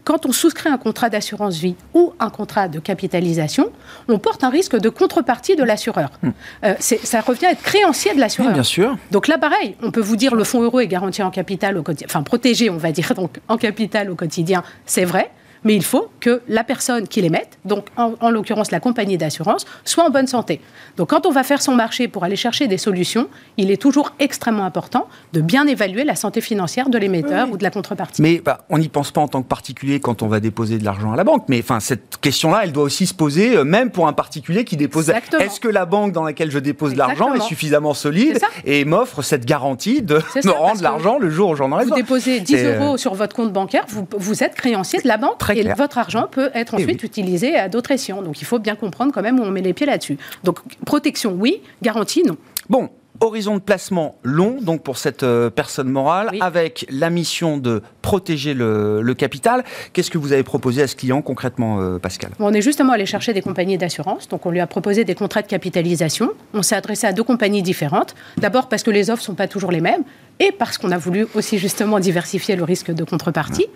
quand 0.06 0.26
on 0.28 0.32
souscrit 0.32 0.70
un 0.70 0.78
contrat 0.78 1.10
d'assurance 1.10 1.58
vie 1.58 1.76
ou 1.94 2.14
un 2.20 2.30
contrat 2.30 2.68
de 2.68 2.80
capitalisation, 2.80 3.72
on 4.08 4.20
porte 4.20 4.44
un 4.44 4.50
risque 4.50 4.78
de 4.78 4.90
contrepartie 4.90 5.56
de 5.56 5.64
l'assureur. 5.64 6.12
Hmm. 6.22 6.30
Euh, 6.64 6.76
ça 6.80 7.22
revient 7.22 7.48
à 7.48 7.52
être 7.52 7.64
créancier 7.64 8.14
de 8.14 8.20
l'assureur. 8.20 8.54
bien 8.54 8.64
sûr. 8.64 8.96
Donc 9.12 9.28
là, 9.28 9.38
pareil, 9.38 9.76
on 9.82 9.92
peut 9.92 10.02
vous 10.02 10.16
dire 10.16 10.36
le 10.36 10.44
fonds 10.44 10.62
euro 10.62 10.80
est 10.80 10.88
garanti 10.88 11.24
en 11.24 11.32
capital 11.32 11.78
au 11.78 11.84
quotidien, 11.84 12.08
enfin 12.08 12.22
protégé, 12.22 12.70
on 12.70 12.78
va 12.78 12.92
dire, 12.92 13.14
donc 13.16 13.40
en 13.48 13.58
capital 13.58 14.12
au 14.12 14.16
quotidien, 14.16 14.64
c'est 14.86 15.06
vrai 15.06 15.32
mais 15.66 15.76
il 15.76 15.84
faut 15.84 16.10
que 16.22 16.42
la 16.48 16.64
personne 16.64 17.08
qui 17.08 17.22
l'émette, 17.22 17.58
donc 17.66 17.88
en, 17.98 18.30
l'occurrence 18.30 18.72
la 18.72 18.80
compagnie 18.80 19.18
d'assurance, 19.18 19.66
soit 19.84 20.06
en 20.06 20.10
bonne 20.10 20.28
santé. 20.28 20.62
Donc 20.96 21.10
quand 21.10 21.26
on 21.26 21.32
va 21.32 21.44
faire 21.44 21.62
son 21.62 21.76
marché 21.76 22.08
pour 22.08 22.24
aller 22.24 22.36
chercher 22.36 22.68
des 22.68 22.78
solutions, 22.78 23.28
il 23.58 23.72
est 23.72 23.82
toujours 23.82 24.14
extrêmement 24.20 24.66
important 24.66 25.08
de 25.34 25.42
bien 25.42 25.68
évaluer 25.68 26.04
la 26.04 26.16
santé 26.16 26.40
financière 26.40 26.90
de 26.90 26.98
l'émetteur 26.98 27.50
ou 27.52 27.58
de 27.58 27.64
la 27.64 27.72
contrepartie. 27.72 28.22
Mais 28.22 28.42
bah, 28.44 28.66
on 28.70 28.78
n'y 28.78 28.88
pense 28.88 29.12
pas 29.12 29.22
en 29.22 29.28
tant 29.28 29.42
que 29.42 29.48
particulier 29.48 30.00
quand 30.00 30.22
on 30.22 30.28
va 30.28 30.40
déposer 30.40 30.78
de 30.78 30.86
l'argent 30.86 31.12
à 31.12 31.16
la 31.16 31.24
banque. 31.24 31.46
Mais 31.50 31.60
enfin, 31.60 31.80
cette 31.80 32.18
question-là, 32.22 32.62
elle 32.64 32.72
doit 32.72 32.84
aussi 32.84 33.08
se 33.08 33.14
poser, 33.14 33.58
euh, 33.58 33.64
même 33.64 33.90
pour 33.90 34.08
un 34.08 34.14
particulier 34.14 34.64
qui 34.64 34.78
dépose. 34.78 35.10
Est-ce 35.10 35.60
que 35.60 35.68
la 35.68 35.86
banque 35.86 36.12
dans 36.12 36.24
laquelle 36.24 36.52
je 36.52 36.60
dépose 36.60 36.94
de 36.94 37.00
l'argent 37.00 37.34
est 37.34 37.42
suffisamment 37.42 37.94
solide 37.96 38.40
et 38.66 38.86
m'offre 38.86 39.24
cette 39.24 39.46
garantie 39.46 40.04
de 40.04 40.22
me 40.44 40.52
rendre 40.52 40.84
l'argent 40.84 41.18
le 41.18 41.30
jour 41.30 41.50
où 41.50 41.56
j'en 41.56 41.72
aurai 41.72 41.86
besoin? 41.86 41.98
Vous 41.98 42.02
déposez 42.04 42.40
10 42.40 42.66
euros 42.66 42.94
euh, 42.94 42.98
sur 42.98 43.16
votre 43.16 43.36
compte 43.36 43.52
bancaire, 43.52 43.86
vous, 43.88 44.08
vous 44.16 44.44
êtes 44.44 44.56
créancier 44.56 45.02
de 45.02 45.08
la 45.08 45.18
banque 45.18 45.40
et 45.56 45.74
votre 45.74 45.98
argent 45.98 46.28
peut 46.30 46.50
être 46.54 46.74
ensuite 46.76 47.04
utilisé 47.04 47.56
à 47.56 47.70
d'autres 47.70 47.92
escients. 47.92 48.22
Donc 48.22 48.42
il 48.42 48.46
faut 48.46 48.60
bien 48.60 48.76
comprendre 48.76 49.12
quand 49.14 49.22
même 49.22 49.40
où 49.40 49.44
on 49.44 49.52
met 49.52 49.62
les 49.62 49.74
pieds 49.74 49.88
là-dessus. 49.88 50.18
Donc 50.44 50.60
protection, 50.86 51.36
oui, 51.38 51.62
garantie, 51.82 52.24
non. 52.24 52.38
Bon, 52.70 52.90
horizon 53.22 53.56
de 53.56 53.62
placement 53.62 54.16
long, 54.24 54.58
donc 54.62 54.84
pour 54.84 54.98
cette 54.98 55.24
euh, 55.24 55.50
personne 55.50 55.90
morale, 55.90 56.32
avec 56.42 56.86
la 56.90 57.10
mission 57.10 57.58
de 57.58 57.82
protéger 58.02 58.54
le, 58.54 59.14
capital. 59.18 59.64
Qu'est-ce 59.94 60.12
que 60.12 60.18
vous 60.18 60.34
avez 60.34 60.44
proposé 60.44 60.82
à 60.82 60.88
ce 60.88 60.96
client 60.96 61.22
concrètement, 61.22 61.80
euh, 61.80 62.00
Pascal? 62.00 62.32
On 62.40 62.54
est 62.54 62.62
justement 62.62 62.92
allé 62.92 63.06
chercher 63.06 63.32
des 63.32 63.42
compagnies 63.42 63.78
d'assurance, 63.78 64.28
donc 64.28 64.46
on 64.46 64.52
lui 64.52 64.60
a 64.60 64.68
proposé 64.68 65.06
des 65.06 65.16
contrats 65.16 65.42
de 65.42 65.48
capitalisation. 65.48 66.32
On 66.54 66.62
s'est 66.62 66.76
adressé 66.76 67.08
à 67.08 67.14
deux 67.14 67.24
compagnies 67.24 67.62
différentes. 67.62 68.14
D'abord 68.38 68.68
parce 68.68 68.84
que 68.84 68.92
les 68.92 69.10
offres 69.10 69.22
ne 69.22 69.26
sont 69.26 69.36
pas 69.36 69.48
toujours 69.48 69.72
les 69.72 69.80
mêmes, 69.80 70.04
et 70.40 70.52
parce 70.52 70.78
qu'on 70.78 70.92
a 70.92 70.98
voulu 70.98 71.28
aussi 71.34 71.58
justement 71.58 72.00
diversifier 72.00 72.56
le 72.56 72.64
risque 72.64 72.92
de 72.92 73.04
contrepartie. 73.04 73.68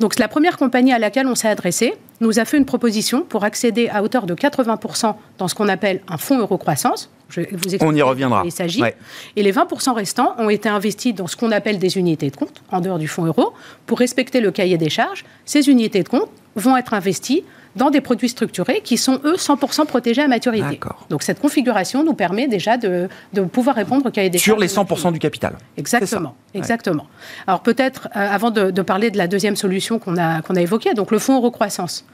Donc 0.00 0.18
la 0.18 0.28
première 0.28 0.56
compagnie 0.56 0.92
à 0.92 0.98
laquelle 0.98 1.26
on 1.26 1.34
s'est 1.34 1.48
adressé 1.48 1.94
nous 2.20 2.38
a 2.38 2.44
fait 2.44 2.56
une 2.56 2.64
proposition 2.64 3.22
pour 3.22 3.44
accéder 3.44 3.88
à 3.88 4.02
hauteur 4.02 4.26
de 4.26 4.34
80% 4.34 5.14
dans 5.38 5.48
ce 5.48 5.54
qu'on 5.54 5.68
appelle 5.68 6.00
un 6.08 6.16
fonds 6.16 6.38
euro 6.38 6.58
croissance. 6.58 7.10
Je 7.28 7.42
vous 7.52 7.76
on 7.80 7.94
y 7.94 8.02
reviendra. 8.02 8.42
Il 8.44 8.50
s'agit. 8.50 8.82
Et 9.36 9.42
les 9.42 9.52
20% 9.52 9.92
restants 9.94 10.34
ont 10.38 10.50
été 10.50 10.68
investis 10.68 11.14
dans 11.14 11.28
ce 11.28 11.36
qu'on 11.36 11.52
appelle 11.52 11.78
des 11.78 11.96
unités 11.96 12.28
de 12.28 12.36
compte, 12.36 12.62
en 12.72 12.80
dehors 12.80 12.98
du 12.98 13.06
fonds 13.06 13.24
euro, 13.24 13.52
pour 13.86 14.00
respecter 14.00 14.40
le 14.40 14.50
cahier 14.50 14.78
des 14.78 14.90
charges. 14.90 15.24
Ces 15.44 15.68
unités 15.68 16.02
de 16.02 16.08
compte 16.08 16.28
vont 16.56 16.76
être 16.76 16.92
investies 16.92 17.44
dans 17.76 17.90
des 17.90 18.00
produits 18.00 18.28
structurés 18.28 18.80
qui 18.82 18.96
sont, 18.96 19.20
eux, 19.24 19.36
100% 19.36 19.86
protégés 19.86 20.22
à 20.22 20.28
maturité. 20.28 20.80
Donc 21.08 21.22
cette 21.22 21.40
configuration 21.40 22.04
nous 22.04 22.14
permet 22.14 22.48
déjà 22.48 22.76
de, 22.76 23.08
de 23.32 23.42
pouvoir 23.42 23.76
répondre 23.76 24.06
au 24.06 24.10
cahier 24.10 24.30
des 24.30 24.38
Sur 24.38 24.58
les 24.58 24.68
100% 24.68 25.12
du 25.12 25.18
capital. 25.18 25.56
Exactement. 25.76 26.34
Exactement. 26.54 27.06
Alors 27.46 27.60
peut-être, 27.60 28.08
euh, 28.16 28.28
avant 28.30 28.50
de, 28.50 28.70
de, 28.70 28.82
parler 28.82 29.10
de 29.10 29.18
la 29.18 29.28
deuxième 29.28 29.56
solution 29.56 29.98
qu'on 29.98 30.16
a, 30.16 30.42
qu'on 30.42 30.56
a 30.56 30.60
évoquée, 30.60 30.94
donc 30.94 31.10
le 31.10 31.18
fonds 31.18 31.36
euro-croissance. 31.36 32.04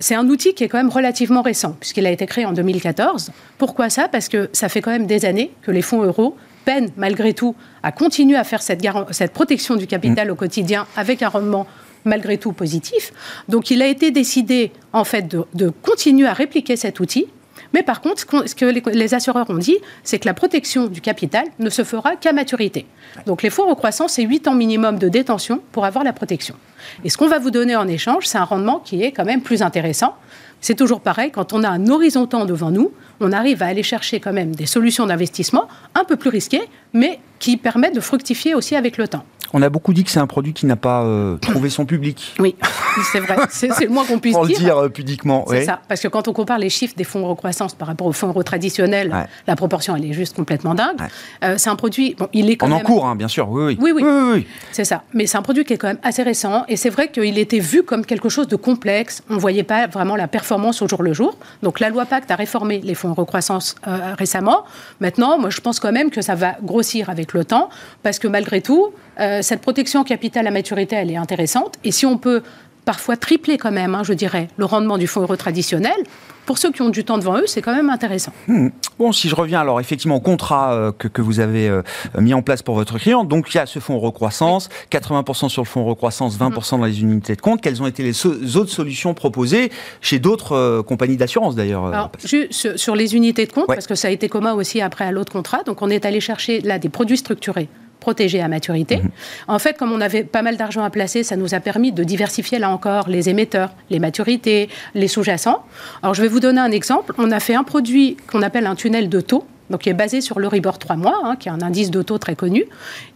C'est 0.00 0.14
un 0.14 0.28
outil 0.28 0.54
qui 0.54 0.62
est 0.62 0.68
quand 0.68 0.78
même 0.78 0.90
relativement 0.90 1.42
récent, 1.42 1.76
puisqu'il 1.80 2.06
a 2.06 2.10
été 2.10 2.26
créé 2.26 2.46
en 2.46 2.52
2014. 2.52 3.32
Pourquoi 3.58 3.90
ça? 3.90 4.08
Parce 4.08 4.28
que 4.28 4.48
ça 4.52 4.68
fait 4.68 4.80
quand 4.80 4.92
même 4.92 5.06
des 5.06 5.24
années 5.24 5.52
que 5.62 5.72
les 5.72 5.82
fonds 5.82 6.02
euros 6.02 6.36
peinent, 6.64 6.90
malgré 6.96 7.34
tout, 7.34 7.56
à 7.82 7.90
continuer 7.90 8.36
à 8.36 8.44
faire 8.44 8.62
cette, 8.62 8.86
cette 9.10 9.32
protection 9.32 9.74
du 9.74 9.86
capital 9.86 10.28
mmh. 10.28 10.30
au 10.30 10.34
quotidien 10.34 10.86
avec 10.96 11.22
un 11.22 11.28
rendement 11.28 11.66
malgré 12.04 12.38
tout 12.38 12.52
positif. 12.52 13.12
Donc 13.48 13.70
il 13.70 13.82
a 13.82 13.86
été 13.86 14.10
décidé 14.10 14.72
en 14.92 15.04
fait 15.04 15.28
de, 15.28 15.70
continuer 15.82 16.26
à 16.26 16.32
répliquer 16.32 16.76
cet 16.76 17.00
outil. 17.00 17.26
Mais 17.74 17.82
par 17.82 18.00
contre, 18.00 18.24
ce 18.46 18.54
que 18.54 18.64
les 18.64 19.14
assureurs 19.14 19.50
ont 19.50 19.58
dit, 19.58 19.76
c'est 20.02 20.18
que 20.18 20.26
la 20.26 20.32
protection 20.32 20.86
du 20.86 21.02
capital 21.02 21.44
ne 21.58 21.68
se 21.68 21.84
fera 21.84 22.16
qu'à 22.16 22.32
maturité. 22.32 22.86
Donc 23.26 23.42
les 23.42 23.50
fonds 23.50 23.68
recroissants, 23.68 24.08
c'est 24.08 24.22
8 24.22 24.48
ans 24.48 24.54
minimum 24.54 24.98
de 24.98 25.08
détention 25.08 25.60
pour 25.72 25.84
avoir 25.84 26.02
la 26.02 26.14
protection. 26.14 26.54
Et 27.04 27.10
ce 27.10 27.18
qu'on 27.18 27.28
va 27.28 27.38
vous 27.38 27.50
donner 27.50 27.76
en 27.76 27.86
échange, 27.86 28.26
c'est 28.26 28.38
un 28.38 28.44
rendement 28.44 28.78
qui 28.78 29.02
est 29.02 29.12
quand 29.12 29.26
même 29.26 29.42
plus 29.42 29.60
intéressant. 29.60 30.14
C'est 30.60 30.74
toujours 30.74 31.00
pareil, 31.00 31.30
quand 31.30 31.52
on 31.52 31.62
a 31.62 31.68
un 31.68 31.86
horizon 31.88 32.26
temps 32.26 32.44
devant 32.44 32.70
nous, 32.70 32.92
on 33.20 33.32
arrive 33.32 33.62
à 33.62 33.66
aller 33.66 33.82
chercher 33.82 34.18
quand 34.18 34.32
même 34.32 34.54
des 34.54 34.66
solutions 34.66 35.06
d'investissement 35.06 35.68
un 35.94 36.04
peu 36.04 36.16
plus 36.16 36.30
risquées, 36.30 36.62
mais 36.92 37.20
qui 37.38 37.56
permettent 37.56 37.94
de 37.94 38.00
fructifier 38.00 38.54
aussi 38.54 38.74
avec 38.74 38.96
le 38.96 39.08
temps. 39.08 39.24
On 39.52 39.62
a 39.62 39.68
beaucoup 39.68 39.92
dit 39.92 40.04
que 40.04 40.10
c'est 40.10 40.20
un 40.20 40.26
produit 40.26 40.52
qui 40.52 40.66
n'a 40.66 40.76
pas 40.76 41.02
euh, 41.02 41.36
trouvé 41.40 41.70
son 41.70 41.86
public. 41.86 42.34
Oui, 42.38 42.54
c'est 43.12 43.20
vrai. 43.20 43.36
C'est 43.50 43.68
le 43.80 43.88
moins 43.88 44.04
qu'on 44.04 44.18
puisse 44.18 44.34
dire. 44.34 44.42
Le 44.42 44.54
dire 44.54 44.78
euh, 44.78 44.88
pudiquement. 44.88 45.44
C'est 45.48 45.64
ça. 45.64 45.80
Parce 45.88 46.00
que 46.00 46.08
quand 46.08 46.28
on 46.28 46.32
compare 46.32 46.58
les 46.58 46.70
chiffres 46.70 46.94
des 46.96 47.04
fonds 47.04 47.20
de 47.20 47.26
recroissance 47.26 47.74
par 47.74 47.88
rapport 47.88 48.06
aux 48.06 48.12
fonds 48.12 48.28
euros 48.28 48.42
traditionnels, 48.42 49.14
la 49.46 49.56
proportion, 49.56 49.96
elle 49.96 50.04
est 50.04 50.12
juste 50.12 50.36
complètement 50.36 50.74
dingue. 50.74 50.96
Euh, 51.44 51.54
c'est 51.56 51.70
un 51.70 51.76
produit. 51.76 52.14
Bon, 52.18 52.28
il 52.32 52.50
est 52.50 52.56
quand 52.56 52.66
en 52.66 52.70
même. 52.70 52.78
En 52.78 52.84
cours, 52.84 53.06
hein, 53.06 53.16
bien 53.16 53.28
sûr. 53.28 53.48
Oui, 53.50 53.76
oui. 53.80 53.92
Oui, 53.92 54.02
oui. 54.02 54.46
C'est 54.72 54.84
ça. 54.84 55.02
Mais 55.14 55.26
c'est 55.26 55.38
un 55.38 55.42
produit 55.42 55.64
qui 55.64 55.72
est 55.72 55.78
quand 55.78 55.88
même 55.88 55.98
assez 56.02 56.22
récent. 56.22 56.64
Et 56.68 56.76
c'est 56.76 56.90
vrai 56.90 57.10
qu'il 57.10 57.38
était 57.38 57.58
vu 57.58 57.82
comme 57.82 58.04
quelque 58.04 58.28
chose 58.28 58.48
de 58.48 58.56
complexe. 58.56 59.22
On 59.30 59.34
ne 59.34 59.40
voyait 59.40 59.62
pas 59.62 59.86
vraiment 59.86 60.16
la 60.16 60.28
performance 60.28 60.82
au 60.82 60.88
jour 60.88 61.02
le 61.02 61.12
jour. 61.12 61.36
Donc 61.62 61.80
la 61.80 61.88
loi 61.88 62.04
Pacte 62.06 62.30
a 62.30 62.36
réformé 62.36 62.80
les 62.82 62.94
fonds 62.94 63.10
de 63.10 63.14
recroissance 63.14 63.76
récemment. 64.18 64.64
Maintenant, 65.00 65.38
moi, 65.38 65.50
je 65.50 65.60
pense 65.60 65.80
quand 65.80 65.92
même 65.92 66.10
que 66.10 66.22
ça 66.22 66.34
va 66.34 66.56
grossir 66.62 67.10
avec 67.10 67.32
le 67.32 67.44
temps. 67.44 67.70
Parce 68.02 68.18
que 68.18 68.28
malgré 68.28 68.60
tout, 68.60 68.92
euh, 69.20 69.42
cette 69.42 69.60
protection 69.60 70.04
capital 70.04 70.46
à 70.46 70.50
maturité, 70.50 70.96
elle 70.96 71.10
est 71.10 71.16
intéressante. 71.16 71.74
Et 71.84 71.92
si 71.92 72.06
on 72.06 72.18
peut 72.18 72.42
parfois 72.84 73.16
tripler 73.16 73.58
quand 73.58 73.72
même, 73.72 73.94
hein, 73.94 74.02
je 74.02 74.14
dirais, 74.14 74.48
le 74.56 74.64
rendement 74.64 74.96
du 74.96 75.06
fonds 75.06 75.20
euro 75.20 75.36
traditionnel, 75.36 75.96
pour 76.46 76.56
ceux 76.56 76.72
qui 76.72 76.80
ont 76.80 76.88
du 76.88 77.04
temps 77.04 77.18
devant 77.18 77.36
eux, 77.36 77.46
c'est 77.46 77.60
quand 77.60 77.74
même 77.74 77.90
intéressant. 77.90 78.32
Hmm. 78.46 78.68
Bon, 78.98 79.12
si 79.12 79.28
je 79.28 79.34
reviens 79.34 79.60
alors 79.60 79.78
effectivement 79.80 80.16
au 80.16 80.20
contrat 80.20 80.72
euh, 80.72 80.92
que, 80.92 81.06
que, 81.06 81.20
vous 81.20 81.40
avez 81.40 81.68
euh, 81.68 81.82
mis 82.18 82.32
en 82.32 82.40
place 82.40 82.62
pour 82.62 82.74
votre 82.74 82.98
client, 82.98 83.24
donc 83.24 83.52
il 83.52 83.58
y 83.58 83.60
a 83.60 83.66
ce 83.66 83.78
fonds 83.78 83.98
recroissance, 83.98 84.70
80% 84.90 85.50
sur 85.50 85.60
le 85.60 85.66
fonds 85.66 85.84
recroissance, 85.84 86.38
20% 86.38 86.78
dans 86.78 86.86
les 86.86 87.02
unités 87.02 87.36
de 87.36 87.42
compte. 87.42 87.60
Quelles 87.60 87.82
ont 87.82 87.86
été 87.86 88.02
les 88.02 88.56
autres 88.56 88.70
solutions 88.70 89.12
proposées 89.12 89.70
chez 90.00 90.18
d'autres 90.18 90.80
compagnies 90.80 91.18
d'assurance 91.18 91.54
d'ailleurs 91.54 92.10
sur 92.24 92.96
les 92.96 93.14
unités 93.14 93.44
de 93.44 93.52
compte, 93.52 93.66
parce 93.66 93.86
que 93.86 93.94
ça 93.94 94.08
a 94.08 94.10
été 94.10 94.30
commun 94.30 94.54
aussi 94.54 94.80
après 94.80 95.04
à 95.04 95.12
l'autre 95.12 95.32
contrat, 95.32 95.62
donc 95.64 95.82
on 95.82 95.90
est 95.90 96.06
allé 96.06 96.20
chercher 96.20 96.62
là 96.62 96.78
des 96.78 96.88
produits 96.88 97.18
structurés 97.18 97.68
protégés 98.00 98.40
à 98.40 98.48
maturité. 98.48 98.98
Mhm. 98.98 99.10
En 99.48 99.58
fait, 99.58 99.76
comme 99.76 99.92
on 99.92 100.00
avait 100.00 100.24
pas 100.24 100.42
mal 100.42 100.56
d'argent 100.56 100.82
à 100.82 100.90
placer, 100.90 101.22
ça 101.22 101.36
nous 101.36 101.54
a 101.54 101.60
permis 101.60 101.92
de 101.92 102.04
diversifier 102.04 102.58
là 102.58 102.70
encore 102.70 103.08
les 103.08 103.28
émetteurs, 103.28 103.70
les 103.90 103.98
maturités, 103.98 104.68
les 104.94 105.08
sous-jacents. 105.08 105.64
Alors 106.02 106.14
je 106.14 106.22
vais 106.22 106.28
vous 106.28 106.40
donner 106.40 106.60
un 106.60 106.70
exemple. 106.70 107.12
On 107.18 107.30
a 107.30 107.40
fait 107.40 107.54
un 107.54 107.64
produit 107.64 108.16
qu'on 108.30 108.42
appelle 108.42 108.66
un 108.66 108.74
tunnel 108.74 109.08
de 109.08 109.20
taux. 109.20 109.44
Donc, 109.70 109.82
qui 109.82 109.90
est 109.90 109.94
basé 109.94 110.22
sur 110.22 110.40
l'Euribor 110.40 110.78
3 110.78 110.96
mois, 110.96 111.20
hein, 111.24 111.36
qui 111.36 111.48
est 111.48 111.52
un 111.52 111.60
indice 111.60 111.90
de 111.90 112.00
taux 112.00 112.16
très 112.16 112.34
connu. 112.34 112.64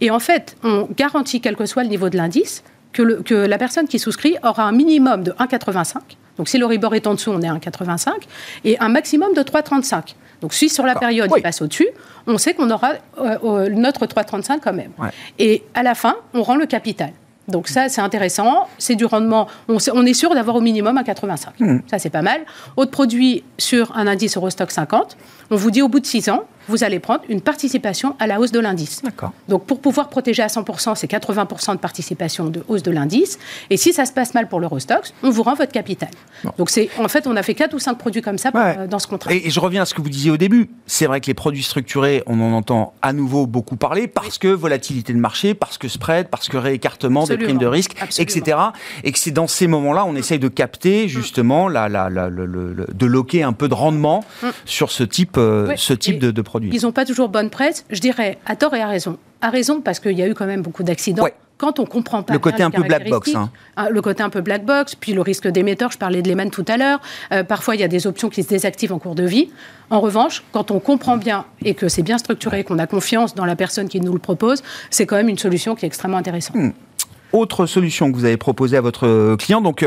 Et 0.01 0.11
en 0.11 0.19
fait, 0.19 0.55
on 0.63 0.87
garantit, 0.95 1.41
quel 1.41 1.55
que 1.55 1.65
soit 1.65 1.81
le 1.81 1.89
niveau 1.89 2.09
de 2.09 2.17
l'indice, 2.17 2.63
que, 2.91 3.23
que 3.23 3.33
la 3.33 3.57
personne 3.57 3.87
qui 3.87 3.97
souscrit 3.97 4.35
aura 4.43 4.65
un 4.65 4.71
minimum 4.71 5.23
de 5.23 5.31
1,85. 5.31 5.95
Donc, 6.37 6.49
si 6.49 6.57
l'Euribor 6.57 6.95
est 6.95 7.07
en 7.07 7.13
dessous, 7.13 7.31
on 7.31 7.41
est 7.41 7.47
à 7.47 7.53
1,85. 7.53 8.11
Et 8.65 8.79
un 8.79 8.89
maximum 8.89 9.33
de 9.33 9.41
3,35. 9.41 10.15
Donc 10.43 10.53
si 10.53 10.67
sur 10.67 10.85
la 10.85 10.95
période 10.95 11.31
il 11.33 11.41
passe 11.41 11.61
au-dessus, 11.61 11.87
on 12.27 12.37
sait 12.37 12.53
qu'on 12.53 12.69
aura 12.69 12.95
euh, 13.17 13.69
notre 13.69 14.05
3,35 14.05 14.59
quand 14.61 14.73
même. 14.73 14.91
Et 15.39 15.63
à 15.73 15.83
la 15.83 15.95
fin, 15.95 16.17
on 16.33 16.43
rend 16.43 16.57
le 16.57 16.65
capital. 16.65 17.13
Donc 17.47 17.69
ça, 17.69 17.87
c'est 17.87 18.01
intéressant. 18.01 18.67
C'est 18.77 18.95
du 18.95 19.05
rendement. 19.05 19.47
On, 19.69 20.05
est 20.05 20.13
sûr 20.13 20.33
d'avoir 20.33 20.57
au 20.57 20.61
minimum 20.61 20.97
un 20.97 21.03
85. 21.03 21.59
Mmh. 21.61 21.77
Ça, 21.87 21.97
c'est 21.97 22.09
pas 22.09 22.21
mal. 22.21 22.41
Autre 22.75 22.91
produit 22.91 23.45
sur 23.57 23.95
un 23.95 24.05
indice 24.05 24.35
Eurostock 24.35 24.71
50, 24.71 25.15
on 25.49 25.55
vous 25.55 25.71
dit 25.71 25.81
au 25.81 25.87
bout 25.87 26.01
de 26.01 26.05
6 26.05 26.27
ans, 26.27 26.43
vous 26.67 26.83
allez 26.83 26.99
prendre 26.99 27.21
une 27.29 27.41
participation 27.41 28.15
à 28.19 28.27
la 28.27 28.39
hausse 28.39 28.51
de 28.51 28.59
l'indice. 28.59 29.01
Donc 29.47 29.65
pour 29.65 29.79
pouvoir 29.79 30.09
protéger 30.09 30.43
à 30.43 30.47
100%, 30.47 30.95
c'est 30.95 31.11
80% 31.11 31.73
de 31.73 31.77
participation 31.77 32.45
de 32.45 32.63
hausse 32.67 32.83
de 32.83 32.91
l'indice. 32.91 33.39
Et 33.69 33.77
si 33.77 33.93
ça 33.93 34.05
se 34.05 34.11
passe 34.11 34.33
mal 34.33 34.47
pour 34.47 34.59
l'Eurostox, 34.59 35.13
on 35.23 35.29
vous 35.29 35.43
rend 35.43 35.55
votre 35.55 35.71
capital. 35.71 36.09
Donc 36.57 36.69
c'est 36.69 36.89
en 36.99 37.07
fait, 37.07 37.27
on 37.27 37.35
a 37.35 37.43
fait 37.43 37.53
4 37.53 37.73
ou 37.73 37.79
5 37.79 37.97
produits 37.97 38.21
comme 38.21 38.37
ça 38.37 38.51
euh, 38.55 38.87
dans 38.87 38.99
ce 38.99 39.07
contrat. 39.07 39.33
Et, 39.33 39.49
je 39.49 39.59
reviens 39.59 39.83
à 39.83 39.85
ce 39.85 39.93
que 39.93 40.01
vous 40.01 40.09
disiez 40.09 40.31
au 40.31 40.37
début. 40.37 40.69
C'est 40.85 41.05
vrai 41.05 41.21
que 41.21 41.27
les 41.27 41.33
produits 41.33 41.63
structurés, 41.63 42.23
on 42.25 42.39
en 42.39 42.53
entend 42.53 42.93
à 43.01 43.13
nouveau 43.13 43.45
beaucoup 43.45 43.75
parler 43.75 44.07
parce 44.07 44.37
que 44.37 44.47
volatilité 44.47 45.13
de 45.13 45.17
marché, 45.17 45.53
parce 45.53 45.77
que 45.77 45.87
spread, 45.87 46.27
parce 46.27 46.49
que 46.49 46.57
réécartement 46.57 47.25
des 47.25 47.37
primes 47.37 47.57
de 47.57 47.67
risque, 47.67 47.95
etc. 48.17 48.57
Et 49.03 49.11
que 49.11 49.19
c'est 49.19 49.31
dans 49.31 49.47
ces 49.47 49.67
moments-là, 49.67 50.05
on 50.05 50.15
essaye 50.15 50.39
de 50.39 50.47
capter 50.47 51.07
justement 51.07 51.67
la, 51.67 51.89
la, 51.89 52.09
le, 52.09 52.87
de 52.93 53.05
loquer 53.05 53.43
un 53.43 53.53
peu 53.53 53.67
de 53.67 53.73
rendement 53.73 54.23
mm. 54.41 54.47
sur 54.65 54.91
ce 54.91 55.03
type, 55.03 55.37
euh, 55.37 55.73
ce 55.75 55.93
type 55.93 56.19
de, 56.19 56.31
de 56.31 56.41
produit. 56.41 56.52
Ils 56.61 56.83
n'ont 56.83 56.91
pas 56.91 57.05
toujours 57.05 57.29
bonne 57.29 57.49
presse, 57.49 57.85
je 57.89 57.99
dirais, 57.99 58.37
à 58.45 58.55
tort 58.55 58.75
et 58.75 58.81
à 58.81 58.87
raison. 58.87 59.17
À 59.41 59.49
raison 59.49 59.81
parce 59.81 59.99
qu'il 59.99 60.17
y 60.17 60.21
a 60.21 60.27
eu 60.27 60.33
quand 60.33 60.45
même 60.45 60.61
beaucoup 60.61 60.83
d'accidents. 60.83 61.27
Quand 61.57 61.79
on 61.79 61.85
comprend 61.85 62.23
pas 62.23 62.33
le 62.33 62.39
côté 62.39 62.63
un 62.63 62.71
peu 62.71 62.81
black 62.81 63.09
box, 63.09 63.35
hein. 63.35 63.49
Ah, 63.77 63.89
le 63.89 64.01
côté 64.01 64.23
un 64.23 64.29
peu 64.29 64.41
black 64.41 64.65
box, 64.65 64.95
puis 64.95 65.13
le 65.13 65.21
risque 65.21 65.47
d'émetteur, 65.47 65.91
je 65.91 65.97
parlais 65.97 66.21
de 66.21 66.27
Lehman 66.27 66.49
tout 66.49 66.65
à 66.67 66.77
l'heure. 66.77 66.99
Euh, 67.31 67.43
parfois, 67.43 67.75
il 67.75 67.81
y 67.81 67.83
a 67.83 67.87
des 67.87 68.07
options 68.07 68.29
qui 68.29 68.43
se 68.43 68.49
désactivent 68.49 68.91
en 68.91 68.99
cours 68.99 69.15
de 69.15 69.23
vie. 69.23 69.49
En 69.89 70.01
revanche, 70.01 70.43
quand 70.51 70.71
on 70.71 70.79
comprend 70.79 71.15
bien 71.15 71.45
et 71.63 71.73
que 71.73 71.87
c'est 71.87 72.01
bien 72.01 72.17
structuré, 72.17 72.63
qu'on 72.63 72.79
a 72.79 72.87
confiance 72.87 73.35
dans 73.35 73.45
la 73.45 73.55
personne 73.55 73.87
qui 73.87 74.01
nous 74.01 74.13
le 74.13 74.19
propose, 74.19 74.63
c'est 74.89 75.05
quand 75.05 75.15
même 75.15 75.29
une 75.29 75.37
solution 75.37 75.75
qui 75.75 75.85
est 75.85 75.87
extrêmement 75.87 76.17
intéressante. 76.17 76.55
Hmm. 76.55 76.71
Autre 77.33 77.65
solution 77.65 78.11
que 78.11 78.17
vous 78.17 78.25
avez 78.25 78.37
proposée 78.37 78.77
à 78.77 78.81
votre 78.81 79.35
client, 79.35 79.61
donc 79.61 79.85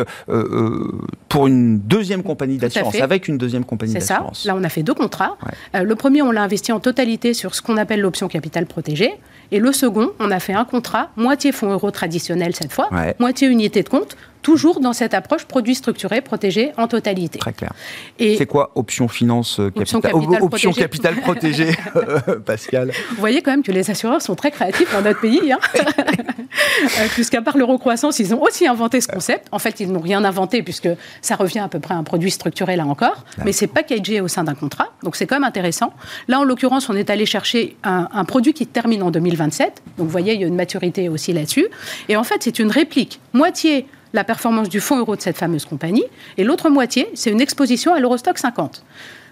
pour 1.29 1.47
une 1.47 1.79
deuxième 1.79 2.23
compagnie 2.23 2.59
d'assurance, 2.59 2.95
avec 2.97 3.29
une 3.29 3.39
deuxième 3.39 3.65
compagnie 3.65 3.95
d'assurance. 3.95 4.39
C'est 4.39 4.49
ça. 4.49 4.53
Là, 4.53 4.59
on 4.61 4.65
a 4.65 4.69
fait 4.69 4.83
deux 4.83 4.95
contrats. 4.95 5.37
le 5.73 5.95
premier, 5.95 6.23
on 6.23 6.31
l'a 6.31 6.43
investi 6.43 6.73
en 6.73 6.81
totalité 6.81 7.35
sur 7.35 7.55
ce 7.55 7.63
qu'on 7.63 7.77
appelle 7.77 8.01
l'option 8.01 8.29
capital 8.29 8.67
protégée. 8.67 9.13
Et 9.53 9.61
le 9.61 9.73
second, 9.73 10.11
on 10.19 10.31
a 10.31 10.41
fait 10.41 10.55
un 10.55 10.65
contrat, 10.65 11.11
moitié 11.17 11.53
fonds 11.53 11.71
euros 11.71 11.91
traditionnel 11.91 12.55
cette 12.55 12.73
fois, 12.73 12.91
moitié 13.19 13.49
unité 13.49 13.83
de 13.83 13.89
compte, 13.89 14.17
toujours 14.47 14.79
dans 14.79 14.93
cette 14.93 15.13
approche 15.13 15.45
produit 15.45 15.75
structuré, 15.75 16.21
protégé 16.21 16.71
en 16.77 16.87
totalité. 16.87 17.41
Très 17.41 17.53
clair. 17.53 17.73
Et 18.21 18.37
c'est 18.37 18.47
quoi 18.47 18.71
option 18.77 19.09
finance 19.09 19.59
euh, 19.59 19.71
capital 19.71 20.13
Option 20.41 20.73
capital, 20.73 21.17
protégé, 21.17 21.71
euh, 21.97 22.39
Pascal? 22.45 22.93
Vous 23.11 23.17
voyez 23.17 23.43
quand 23.43 23.51
même 23.51 23.65
que 23.65 23.73
les 23.73 23.91
assureurs 23.91 24.23
sont 24.23 24.37
très 24.37 24.53
créatifs 24.53 24.93
dans 24.93 25.03
notre 25.03 25.21
pays, 25.21 25.51
hein 25.51 25.59
euh, 25.81 27.09
puisqu'à 27.37 27.53
part 27.53 27.59
l'eurocroissance, 27.59 28.19
ils 28.19 28.35
ont 28.35 28.43
aussi 28.43 28.67
inventé 28.67 29.01
ce 29.01 29.09
concept. 29.09 29.49
En 29.53 29.59
fait, 29.59 29.81
ils 29.81 29.93
n'ont 29.93 30.01
rien 30.01 30.25
inventé 30.25 30.63
puisque 30.63 30.89
ça 31.21 31.37
revient 31.37 31.59
à 31.59 31.69
peu 31.69 31.81
près 31.81 31.95
à 31.95 31.99
un 31.99 32.03
produit 32.03 32.31
structuré 32.31 32.77
là 32.77 32.87
encore, 32.87 33.25
mais 33.45 33.53
c'est 33.53 33.67
packagé 33.67 34.23
au 34.23 34.29
sein 34.29 34.45
d'un 34.45 34.55
contrat, 34.55 34.89
donc 35.03 35.17
c'est 35.17 35.27
quand 35.27 35.37
même 35.37 35.45
intéressant. 35.45 35.93
Là, 36.29 36.41
en 36.41 36.45
l'occurrence, 36.45 36.89
on 36.89 36.97
est 36.97 37.11
allé 37.11 37.27
chercher 37.27 37.77
un, 37.85 38.09
un 38.13 38.25
produit 38.25 38.55
qui 38.55 38.67
termine 38.67 39.03
en 39.03 39.11
2027, 39.11 39.83
donc 39.99 40.07
vous 40.07 40.13
voyez, 40.13 40.35
il 40.35 40.41
y 40.41 40.45
a 40.45 40.47
une 40.47 40.57
maturité 40.57 41.09
aussi 41.09 41.33
là-dessus. 41.33 41.67
Et 42.09 42.17
en 42.17 42.25
fait, 42.25 42.43
c'est 42.43 42.59
une 42.59 42.71
réplique, 42.71 43.21
moitié 43.35 43.87
la 44.15 44.25
performance 44.25 44.71
du 44.71 44.81
fonds 44.81 44.99
euro 44.99 45.15
de 45.15 45.21
cette 45.21 45.37
fameuse 45.37 45.67
compagnie, 45.67 46.05
et 46.39 46.45
l'autre 46.45 46.71
moitié, 46.71 47.09
c'est 47.15 47.31
une 47.31 47.43
exposition 47.43 47.93
à 47.93 48.01
l'Eurostock 48.01 48.39
50. 48.39 48.83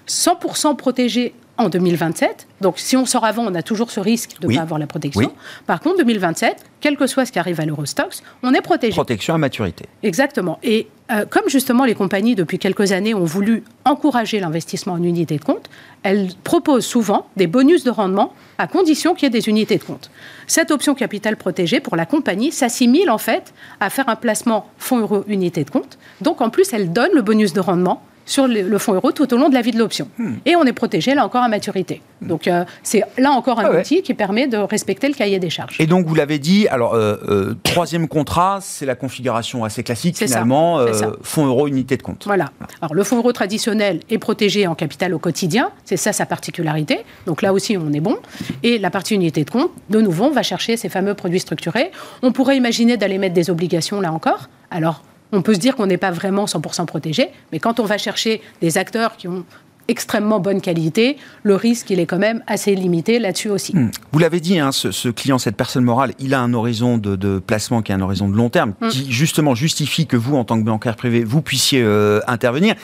100% 0.07 0.77
protégé 0.77 1.33
en 1.57 1.69
2027. 1.69 2.47
Donc, 2.61 2.79
si 2.79 2.97
on 2.97 3.07
sort 3.07 3.25
avant, 3.25 3.45
on 3.47 3.55
a 3.55 3.63
toujours 3.63 3.91
ce 3.91 4.01
risque 4.01 4.41
de 4.41 4.49
ne 4.49 4.55
pas 4.55 4.63
avoir 4.63 4.79
la 4.79 4.87
protection. 4.87 5.33
Par 5.67 5.81
contre, 5.81 5.99
2027, 5.99 6.65
quel 6.81 6.97
que 6.97 7.07
soit 7.07 7.27
ce 7.27 7.33
qui 7.33 7.39
arrive 7.39 7.61
à 7.61 7.65
l'Eurostox, 7.65 8.23
on 8.43 8.53
est 8.53 8.61
protégé. 8.61 8.93
Protection 8.93 9.35
à 9.35 9.39
maturité. 9.39 9.87
Exactement. 10.03 10.59
Et 10.63 10.89
euh, 11.13 11.27
comme 11.27 11.49
justement 11.49 11.85
les 11.85 11.95
compagnies, 11.95 12.35
depuis 12.35 12.59
quelques 12.59 12.93
années, 12.93 13.15
ont 13.15 13.25
voulu 13.25 13.63
encourager 13.85 14.41
l'investissement 14.41 14.95
en 14.95 15.03
unités 15.03 15.37
de 15.37 15.45
compte, 15.45 15.69
elles 16.03 16.31
proposent 16.45 16.87
souvent 16.87 17.27
des 17.37 17.47
bonus 17.47 17.85
de 17.85 17.91
rendement 17.91 18.33
à 18.59 18.67
condition 18.67 19.15
qu'il 19.15 19.25
y 19.25 19.27
ait 19.27 19.31
des 19.41 19.49
unités 19.49 19.77
de 19.77 19.85
compte. 19.85 20.11
Cette 20.47 20.71
option 20.71 20.95
capital 20.95 21.37
protégée 21.37 21.81
pour 21.81 21.97
la 21.97 22.07
compagnie 22.07 22.53
s'assimile 22.53 23.11
en 23.11 23.19
fait 23.19 23.53
à 23.81 23.91
faire 23.91 24.09
un 24.09 24.17
placement 24.17 24.71
fonds 24.79 24.99
euro 24.99 25.25
unité 25.29 25.65
de 25.65 25.71
compte. 25.71 25.99
Donc, 26.21 26.41
en 26.41 26.51
plus, 26.51 26.73
elle 26.73 26.93
donne 26.93 27.11
le 27.15 27.23
bonus 27.23 27.53
de 27.53 27.61
rendement 27.61 28.03
sur 28.27 28.47
le, 28.47 28.79
fonds 28.79 28.95
euro 28.95 29.13
tout 29.13 29.33
au 29.33 29.37
long 29.37 29.49
de 29.49 29.55
la 29.55 29.61
vie 29.61 29.73
de 29.73 29.79
l'option. 29.79 30.09
Hmm. 30.19 30.35
Et 30.45 30.57
on 30.57 30.65
est 30.65 30.73
protégé 30.73 31.15
là 31.15 31.25
encore 31.25 31.43
à 31.43 31.49
maturité. 31.49 32.01
Hmm. 32.21 32.29
Donc 32.29 32.49
euh, 32.49 32.65
c'est 32.83 33.03
là 33.19 33.31
encore 33.33 33.61
un 33.61 33.67
ah 33.67 33.79
outil 33.79 34.03
qui 34.03 34.15
permet 34.15 34.47
de 34.47 34.57
respecter 34.57 35.09
le 35.09 35.15
cahier 35.15 35.39
des 35.39 35.51
charges. 35.51 35.77
Et 35.79 35.87
donc 35.87 36.07
vous 36.07 36.15
l'avez 36.15 36.39
dit, 36.39 36.67
alors 36.69 36.95
euh, 36.95 37.17
euh, 37.29 37.55
troisième 37.63 38.09
contrat, 38.09 38.59
c'est 38.61 38.87
la 38.87 38.95
configuration 38.95 39.65
assez 39.65 39.83
classique 39.83 40.17
finalement, 40.17 40.81
fonds 41.23 41.47
euro 41.47 41.67
unité 41.67 41.97
de 41.97 42.03
compte. 42.03 42.25
Voilà. 42.27 42.51
Alors 42.81 42.95
le 42.95 43.05
fonds 43.05 43.17
euro 43.17 43.33
traditionnel 43.33 44.01
est 44.11 44.19
protégé 44.19 44.67
en 44.67 44.75
capital 44.75 45.15
au 45.15 45.19
quotidien, 45.19 45.71
c'est 45.85 45.97
ça 45.97 46.13
sa 46.13 46.27
particularité. 46.27 47.01
Donc 47.27 47.43
là 47.43 47.53
aussi 47.53 47.77
on 47.77 47.93
est 47.93 48.01
bon. 48.01 48.17
Et 48.63 48.79
la 48.79 48.91
partie 48.91 49.15
unité 49.15 49.45
de 49.45 49.51
compte, 49.51 49.71
de 49.91 50.01
nouveau, 50.01 50.25
on 50.25 50.31
va 50.31 50.43
chercher 50.43 50.77
ces 50.77 50.89
fameux 50.89 51.15
produits 51.15 51.41
structurés. 51.41 51.91
On 52.23 52.33
pourrait 52.33 52.57
imaginer 52.57 52.97
d'aller 52.97 53.19
mettre 53.19 53.35
des 53.35 53.51
obligations 53.51 54.01
là 54.01 54.13
encore. 54.13 54.49
Alors 54.71 55.03
on 55.33 55.43
peut 55.43 55.55
se 55.55 55.59
dire 55.59 55.77
qu'on 55.77 55.87
n'est 55.87 55.99
pas 55.99 56.11
vraiment 56.11 56.45
100% 56.45 56.87
protégé, 56.87 57.29
mais 57.53 57.59
quand 57.59 57.81
on 57.81 57.85
va 57.85 57.99
chercher 57.99 58.41
des 58.61 58.79
acteurs 58.79 59.17
qui 59.17 59.29
ont 59.29 59.45
extrêmement 59.89 60.41
bonne 60.41 60.61
qualité, 60.61 61.17
le 61.43 61.55
risque, 61.57 61.91
il 61.91 62.01
est 62.01 62.07
quand 62.07 62.19
même 62.19 62.43
assez 62.47 62.75
limité 62.75 63.19
là-dessus 63.19 63.51
aussi. 63.51 63.77
Hmm. 63.77 63.91
Vous 64.13 64.19
l'avez 64.19 64.41
dit, 64.41 64.59
hein, 64.59 64.73
ce, 64.73 65.09
client, 65.09 65.39
cette 65.39 65.57
personne 65.57 65.85
morale, 65.85 66.13
il 66.19 66.35
a 66.35 66.41
un 66.41 66.55
horizon 66.55 66.99
de, 66.99 67.39
placement 67.39 67.83
qui 67.83 67.93
est 67.93 67.95
un 67.95 68.01
horizon 68.01 68.29
de 68.29 68.37
long 68.37 68.49
terme, 68.49 68.75
hmm. 68.81 68.89
qui 68.89 69.13
justement 69.13 69.55
justifie 69.55 70.07
que 70.07 70.17
vous, 70.17 70.37
en 70.37 70.45
tant 70.45 70.59
que 70.59 70.65
bancaire 70.65 70.97
privé, 70.97 71.25
vous 71.25 71.43
puissiez 71.43 71.83
euh, 71.83 72.21
intervenir. 72.27 72.75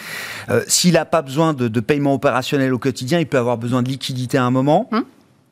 Euh, 0.51 0.63
s'il 0.67 0.95
n'a 0.95 1.05
pas 1.05 1.23
besoin 1.23 1.55
de, 1.55 1.81
paiement 1.81 2.15
opérationnel 2.15 2.75
au 2.75 2.79
quotidien, 2.79 3.19
il 3.21 3.27
peut 3.27 3.39
avoir 3.39 3.57
besoin 3.57 3.83
de 3.83 3.89
liquidité 3.89 4.37
à 4.37 4.45
un 4.45 4.51
moment. 4.51 4.89
Il 4.93 5.03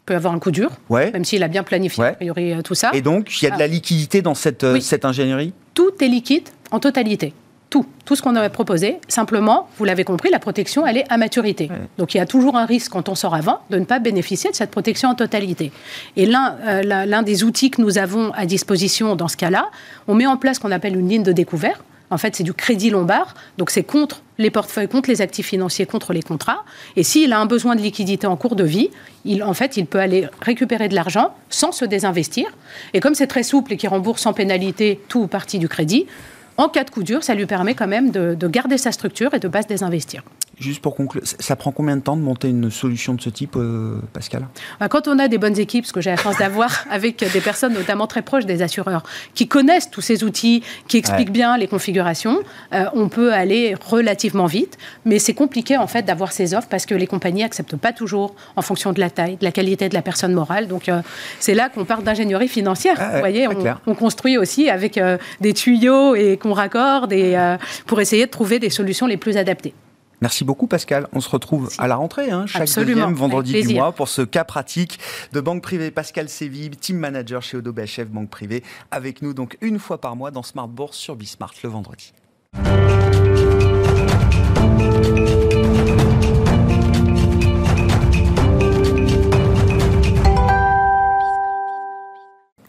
peut 0.04 0.14
avoir 0.14 0.34
un 0.34 0.38
coup 0.38 0.50
dur, 0.50 0.70
même 0.90 1.24
s'il 1.24 1.42
a 1.42 1.48
bien 1.48 1.62
planifié 1.62 2.04
a 2.04 2.12
priori 2.12 2.52
euh, 2.52 2.62
tout 2.62 2.74
ça. 2.74 2.90
Et 2.92 3.00
donc, 3.00 3.40
il 3.40 3.44
y 3.44 3.48
a 3.48 3.54
de 3.54 3.58
la 3.58 3.64
ah. 3.64 3.68
liquidité 3.68 4.20
dans 4.20 4.34
cette, 4.34 4.80
cette 4.80 5.04
ingénierie? 5.04 5.52
Tout 5.74 5.92
est 6.00 6.08
liquide 6.08 6.48
en 6.70 6.80
totalité. 6.80 7.34
Tout, 7.70 7.84
tout 8.06 8.16
ce 8.16 8.22
qu'on 8.22 8.34
avait 8.34 8.48
proposé. 8.48 8.98
Simplement, 9.08 9.68
vous 9.76 9.84
l'avez 9.84 10.02
compris, 10.02 10.30
la 10.30 10.38
protection, 10.38 10.86
elle 10.86 10.96
est 10.96 11.04
à 11.10 11.18
maturité. 11.18 11.68
Donc 11.98 12.14
il 12.14 12.16
y 12.16 12.20
a 12.20 12.24
toujours 12.24 12.56
un 12.56 12.64
risque 12.64 12.92
quand 12.92 13.10
on 13.10 13.14
sort 13.14 13.34
avant 13.34 13.60
de 13.68 13.78
ne 13.78 13.84
pas 13.84 13.98
bénéficier 13.98 14.50
de 14.50 14.56
cette 14.56 14.70
protection 14.70 15.10
en 15.10 15.14
totalité. 15.14 15.70
Et 16.16 16.24
l'un 16.24 16.56
euh, 16.66 16.82
l'un 16.82 17.22
des 17.22 17.44
outils 17.44 17.70
que 17.70 17.82
nous 17.82 17.98
avons 17.98 18.32
à 18.32 18.46
disposition 18.46 19.16
dans 19.16 19.28
ce 19.28 19.36
cas-là, 19.36 19.70
on 20.06 20.14
met 20.14 20.26
en 20.26 20.38
place 20.38 20.56
ce 20.56 20.62
qu'on 20.62 20.72
appelle 20.72 20.96
une 20.96 21.10
ligne 21.10 21.22
de 21.22 21.32
découvert. 21.32 21.82
En 22.10 22.16
fait, 22.16 22.36
c'est 22.36 22.42
du 22.42 22.54
crédit 22.54 22.88
lombard, 22.88 23.34
donc 23.58 23.70
c'est 23.70 23.82
contre 23.82 24.22
les 24.38 24.50
portefeuilles, 24.50 24.88
contre 24.88 25.10
les 25.10 25.20
actifs 25.20 25.46
financiers, 25.46 25.84
contre 25.84 26.12
les 26.12 26.22
contrats. 26.22 26.64
Et 26.96 27.02
s'il 27.02 27.32
a 27.32 27.38
un 27.38 27.46
besoin 27.46 27.76
de 27.76 27.82
liquidité 27.82 28.26
en 28.26 28.36
cours 28.36 28.56
de 28.56 28.64
vie, 28.64 28.88
il, 29.26 29.42
en 29.42 29.52
fait, 29.52 29.76
il 29.76 29.84
peut 29.84 29.98
aller 29.98 30.26
récupérer 30.40 30.88
de 30.88 30.94
l'argent 30.94 31.34
sans 31.50 31.72
se 31.72 31.84
désinvestir. 31.84 32.46
Et 32.94 33.00
comme 33.00 33.14
c'est 33.14 33.26
très 33.26 33.42
souple 33.42 33.74
et 33.74 33.76
qu'il 33.76 33.90
rembourse 33.90 34.22
sans 34.22 34.32
pénalité 34.32 35.00
tout 35.08 35.20
ou 35.20 35.26
partie 35.26 35.58
du 35.58 35.68
crédit, 35.68 36.06
en 36.58 36.68
cas 36.68 36.84
de 36.84 36.90
coup 36.90 37.02
dur, 37.02 37.22
ça 37.22 37.34
lui 37.34 37.46
permet 37.46 37.74
quand 37.74 37.86
même 37.86 38.10
de, 38.10 38.48
garder 38.48 38.76
sa 38.78 38.92
structure 38.92 39.32
et 39.32 39.38
de 39.38 39.46
ne 39.46 39.52
pas 39.52 39.62
se 39.62 39.68
désinvestir. 39.68 40.22
Juste 40.60 40.82
pour 40.82 40.96
conclure, 40.96 41.22
ça 41.24 41.54
prend 41.54 41.70
combien 41.70 41.96
de 41.96 42.02
temps 42.02 42.16
de 42.16 42.22
monter 42.22 42.48
une 42.48 42.70
solution 42.70 43.14
de 43.14 43.20
ce 43.20 43.30
type, 43.30 43.54
euh, 43.56 44.00
Pascal? 44.12 44.48
Bah, 44.80 44.88
Quand 44.88 45.06
on 45.06 45.18
a 45.20 45.28
des 45.28 45.38
bonnes 45.38 45.58
équipes, 45.58 45.86
ce 45.86 45.92
que 45.92 46.00
j'ai 46.00 46.10
la 46.10 46.16
chance 46.16 46.36
d'avoir 46.38 46.84
avec 46.90 47.24
des 47.32 47.40
personnes 47.40 47.74
notamment 47.74 48.08
très 48.08 48.22
proches 48.22 48.44
des 48.44 48.60
assureurs, 48.62 49.04
qui 49.34 49.46
connaissent 49.46 49.90
tous 49.90 50.00
ces 50.00 50.24
outils, 50.24 50.64
qui 50.88 50.96
expliquent 50.96 51.30
bien 51.30 51.56
les 51.56 51.68
configurations, 51.68 52.40
euh, 52.72 52.86
on 52.94 53.08
peut 53.08 53.32
aller 53.32 53.76
relativement 53.86 54.46
vite. 54.46 54.78
Mais 55.04 55.20
c'est 55.20 55.34
compliqué 55.34 55.76
en 55.76 55.86
fait 55.86 56.02
d'avoir 56.02 56.32
ces 56.32 56.54
offres 56.54 56.68
parce 56.68 56.86
que 56.86 56.94
les 56.94 57.06
compagnies 57.06 57.44
acceptent 57.44 57.76
pas 57.76 57.92
toujours 57.92 58.34
en 58.56 58.62
fonction 58.62 58.92
de 58.92 58.98
la 58.98 59.10
taille, 59.10 59.36
de 59.36 59.44
la 59.44 59.52
qualité 59.52 59.88
de 59.88 59.94
la 59.94 60.02
personne 60.02 60.32
morale. 60.32 60.66
Donc 60.66 60.88
euh, 60.88 61.02
c'est 61.38 61.54
là 61.54 61.68
qu'on 61.68 61.84
parle 61.84 62.02
d'ingénierie 62.02 62.48
financière. 62.48 62.96
Ah 62.98 63.12
Vous 63.12 63.18
voyez, 63.18 63.46
on, 63.86 63.94
construit 63.94 64.38
aussi 64.38 64.70
avec 64.70 65.00
des 65.40 65.52
tuyaux 65.52 66.14
et 66.14 66.36
qu'on 66.36 66.52
raccorde 66.52 67.12
et, 67.12 67.36
pour 67.86 68.00
essayer 68.00 68.26
de 68.26 68.30
trouver 68.30 68.58
des 68.58 68.70
solutions 68.70 69.06
les 69.06 69.16
plus 69.16 69.36
adaptées. 69.36 69.74
Merci 70.20 70.44
beaucoup 70.44 70.66
Pascal. 70.66 71.08
On 71.12 71.20
se 71.20 71.28
retrouve 71.28 71.70
à 71.78 71.86
la 71.86 71.96
rentrée, 71.96 72.30
hein, 72.30 72.46
chaque 72.46 72.68
deuxième 72.74 73.14
vendredi 73.14 73.62
du 73.62 73.74
mois 73.74 73.92
pour 73.92 74.08
ce 74.08 74.22
cas 74.22 74.44
pratique 74.44 74.98
de 75.32 75.40
banque 75.40 75.62
privée. 75.62 75.90
Pascal 75.90 76.28
Séville, 76.28 76.70
team 76.70 76.98
manager 76.98 77.42
chez 77.42 77.56
Odo 77.56 77.72
BHF 77.72 78.08
Banque 78.08 78.30
Privée, 78.30 78.62
avec 78.90 79.22
nous 79.22 79.34
donc 79.34 79.56
une 79.60 79.78
fois 79.78 80.00
par 80.00 80.16
mois 80.16 80.30
dans 80.30 80.42
Smart 80.42 80.68
Bourse 80.68 80.96
sur 80.96 81.16
Bismart 81.16 81.54
le 81.62 81.68
vendredi. 81.70 82.12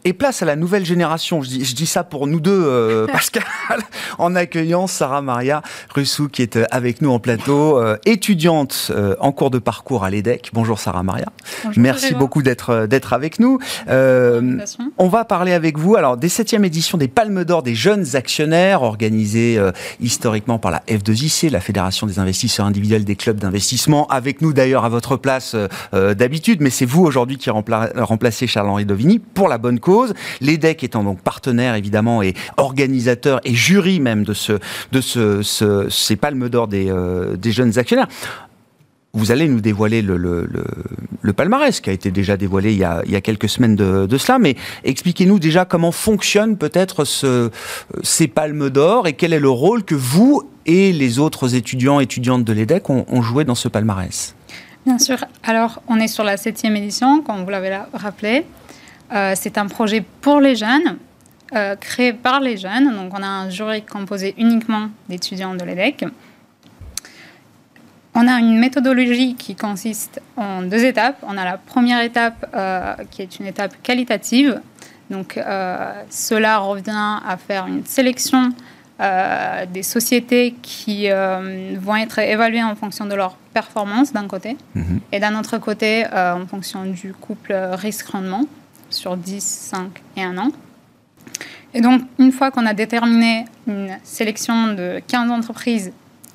Et 0.04 0.14
place 0.14 0.42
à 0.42 0.46
la 0.46 0.56
nouvelle 0.56 0.86
génération. 0.86 1.42
Je 1.42 1.48
dis, 1.48 1.64
je 1.64 1.74
dis 1.74 1.86
ça 1.86 2.04
pour 2.04 2.26
nous 2.26 2.40
deux, 2.40 2.50
euh, 2.64 3.06
Pascal, 3.12 3.44
en 4.18 4.34
accueillant 4.34 4.86
Sarah 4.86 5.20
Maria 5.20 5.62
Russou 5.94 6.28
qui 6.28 6.40
est 6.40 6.56
euh, 6.56 6.64
avec 6.70 7.02
nous 7.02 7.10
en 7.10 7.18
plateau, 7.18 7.78
euh, 7.78 7.96
étudiante 8.06 8.92
en 9.20 9.32
cours 9.32 9.50
de 9.50 9.58
parcours 9.58 10.04
à 10.04 10.10
l'EDEC. 10.10 10.50
Bonjour 10.54 10.78
Sarah 10.78 11.02
Maria. 11.02 11.26
Bonjour, 11.64 11.82
Merci 11.82 12.14
beaucoup 12.14 12.42
d'être 12.42 12.86
d'être 12.86 13.12
avec 13.12 13.38
nous. 13.40 13.58
on 13.88 15.08
va 15.08 15.24
parler 15.24 15.52
avec 15.52 15.78
vous 15.78 15.96
alors 15.96 16.16
des 16.16 16.28
septièmes 16.28 16.64
éditions 16.64 16.96
des 16.96 17.08
Palmes 17.08 17.44
d'Or 17.44 17.62
des 17.62 17.74
jeunes 17.74 18.16
actionnaires 18.16 18.82
organisées 18.82 19.60
historiquement 20.00 20.58
par 20.58 20.70
la 20.70 20.82
F2IC, 20.88 21.50
la 21.50 21.60
Fédération 21.60 22.06
des 22.06 22.18
investisseurs 22.18 22.66
individuels 22.66 23.04
des 23.04 23.16
clubs 23.16 23.38
d'investissement. 23.38 24.06
Avec 24.08 24.40
nous 24.40 24.52
d'ailleurs 24.52 24.84
à 24.84 24.88
votre 24.88 25.16
place 25.16 25.54
d'habitude, 25.92 26.60
mais 26.60 26.70
c'est 26.70 26.86
vous 26.86 27.04
aujourd'hui 27.04 27.36
qui 27.36 27.50
remplacez 27.50 28.46
Charles-Henri 28.46 28.84
Dovini 28.84 29.18
pour 29.18 29.48
la 29.48 29.58
bonne 29.58 29.78
cause 29.78 29.89
L'EDEC 30.40 30.84
étant 30.84 31.04
donc 31.04 31.20
partenaire 31.20 31.74
évidemment 31.74 32.22
et 32.22 32.34
organisateur 32.56 33.40
et 33.44 33.54
jury 33.54 34.00
même 34.00 34.24
de, 34.24 34.34
ce, 34.34 34.58
de 34.92 35.00
ce, 35.00 35.88
ces 35.90 36.16
palmes 36.16 36.48
d'or 36.48 36.68
des, 36.68 36.90
euh, 36.90 37.36
des 37.36 37.52
jeunes 37.52 37.78
actionnaires 37.78 38.08
vous 39.12 39.32
allez 39.32 39.48
nous 39.48 39.60
dévoiler 39.60 40.02
le, 40.02 40.16
le, 40.16 41.32
palmarès 41.32 41.80
qui 41.80 41.90
a 41.90 41.92
été 41.92 42.10
déjà 42.10 42.36
dévoilé 42.36 42.72
il 42.72 42.78
y 42.78 42.84
a, 42.84 43.02
il 43.06 43.12
y 43.12 43.16
a 43.16 43.20
quelques 43.20 43.48
semaines 43.48 43.76
de, 43.76 44.06
de 44.06 44.18
cela, 44.18 44.38
mais 44.38 44.56
expliquez-nous 44.84 45.38
déjà 45.38 45.64
comment 45.64 45.90
fonctionne 45.90 46.56
peut-être 46.56 47.04
ce, 47.04 47.50
ces 48.02 48.28
palmes 48.28 48.70
d'or 48.70 49.08
et 49.08 49.14
quel 49.14 49.32
est 49.32 49.40
le 49.40 49.50
rôle 49.50 49.84
que 49.84 49.94
vous 49.94 50.42
et 50.66 50.92
les 50.92 51.18
autres 51.18 51.54
étudiants 51.54 52.00
étudiantes 52.00 52.44
de 52.44 52.52
l'EDEC 52.52 52.90
ont, 52.90 53.04
ont, 53.08 53.22
joué 53.22 53.44
dans 53.44 53.54
ce 53.54 53.68
palmarès? 53.68 54.34
Bien 54.86 54.98
sûr. 54.98 55.18
Alors, 55.42 55.82
on 55.88 55.96
est 55.96 56.08
sur 56.08 56.24
la 56.24 56.36
septième 56.36 56.76
édition, 56.76 57.22
comme 57.22 57.44
vous 57.44 57.50
l'avez 57.50 57.76
rappelé. 57.92 58.44
Euh, 59.12 59.32
c'est 59.34 59.58
un 59.58 59.66
projet 59.66 60.04
pour 60.20 60.40
les 60.40 60.54
jeunes, 60.54 60.98
euh, 61.54 61.74
créé 61.76 62.12
par 62.12 62.40
les 62.40 62.56
jeunes. 62.56 62.94
Donc, 62.94 63.12
on 63.16 63.22
a 63.22 63.26
un 63.26 63.50
jury 63.50 63.82
composé 63.82 64.34
uniquement 64.38 64.88
d'étudiants 65.08 65.54
de 65.54 65.64
l'EDEC. 65.64 66.04
On 68.14 68.26
a 68.26 68.38
une 68.38 68.58
méthodologie 68.58 69.34
qui 69.34 69.54
consiste 69.54 70.20
en 70.36 70.62
deux 70.62 70.84
étapes. 70.84 71.16
On 71.22 71.36
a 71.36 71.44
la 71.44 71.58
première 71.58 72.02
étape 72.02 72.46
euh, 72.54 72.94
qui 73.10 73.22
est 73.22 73.38
une 73.38 73.46
étape 73.46 73.74
qualitative. 73.82 74.60
Donc 75.10 75.40
cela 76.08 76.58
revient 76.58 77.18
à 77.26 77.36
faire 77.36 77.66
une 77.66 77.84
sélection 77.84 78.52
des 79.00 79.82
sociétés 79.82 80.54
qui 80.62 81.08
vont 81.08 81.96
être 81.96 82.20
évaluées 82.20 82.62
en 82.62 82.76
fonction 82.76 83.06
de 83.06 83.16
leur 83.16 83.34
performance 83.52 84.12
d'un 84.12 84.28
côté, 84.28 84.56
mhm. 84.76 85.00
et 85.10 85.18
d'un 85.18 85.36
autre 85.36 85.58
côté 85.58 86.06
en 86.06 86.46
fonction 86.46 86.84
du 86.84 87.12
couple 87.12 87.52
risque-rendement 87.72 88.46
sur 88.90 89.16
10, 89.16 89.42
5 89.42 90.02
et 90.16 90.22
1 90.22 90.38
an. 90.38 90.50
Et 91.72 91.80
donc, 91.80 92.02
une 92.18 92.32
fois 92.32 92.50
qu'on 92.50 92.66
a 92.66 92.74
déterminé 92.74 93.44
une 93.66 93.96
sélection 94.02 94.74
de 94.74 95.00
15 95.06 95.30
entreprises 95.30 95.92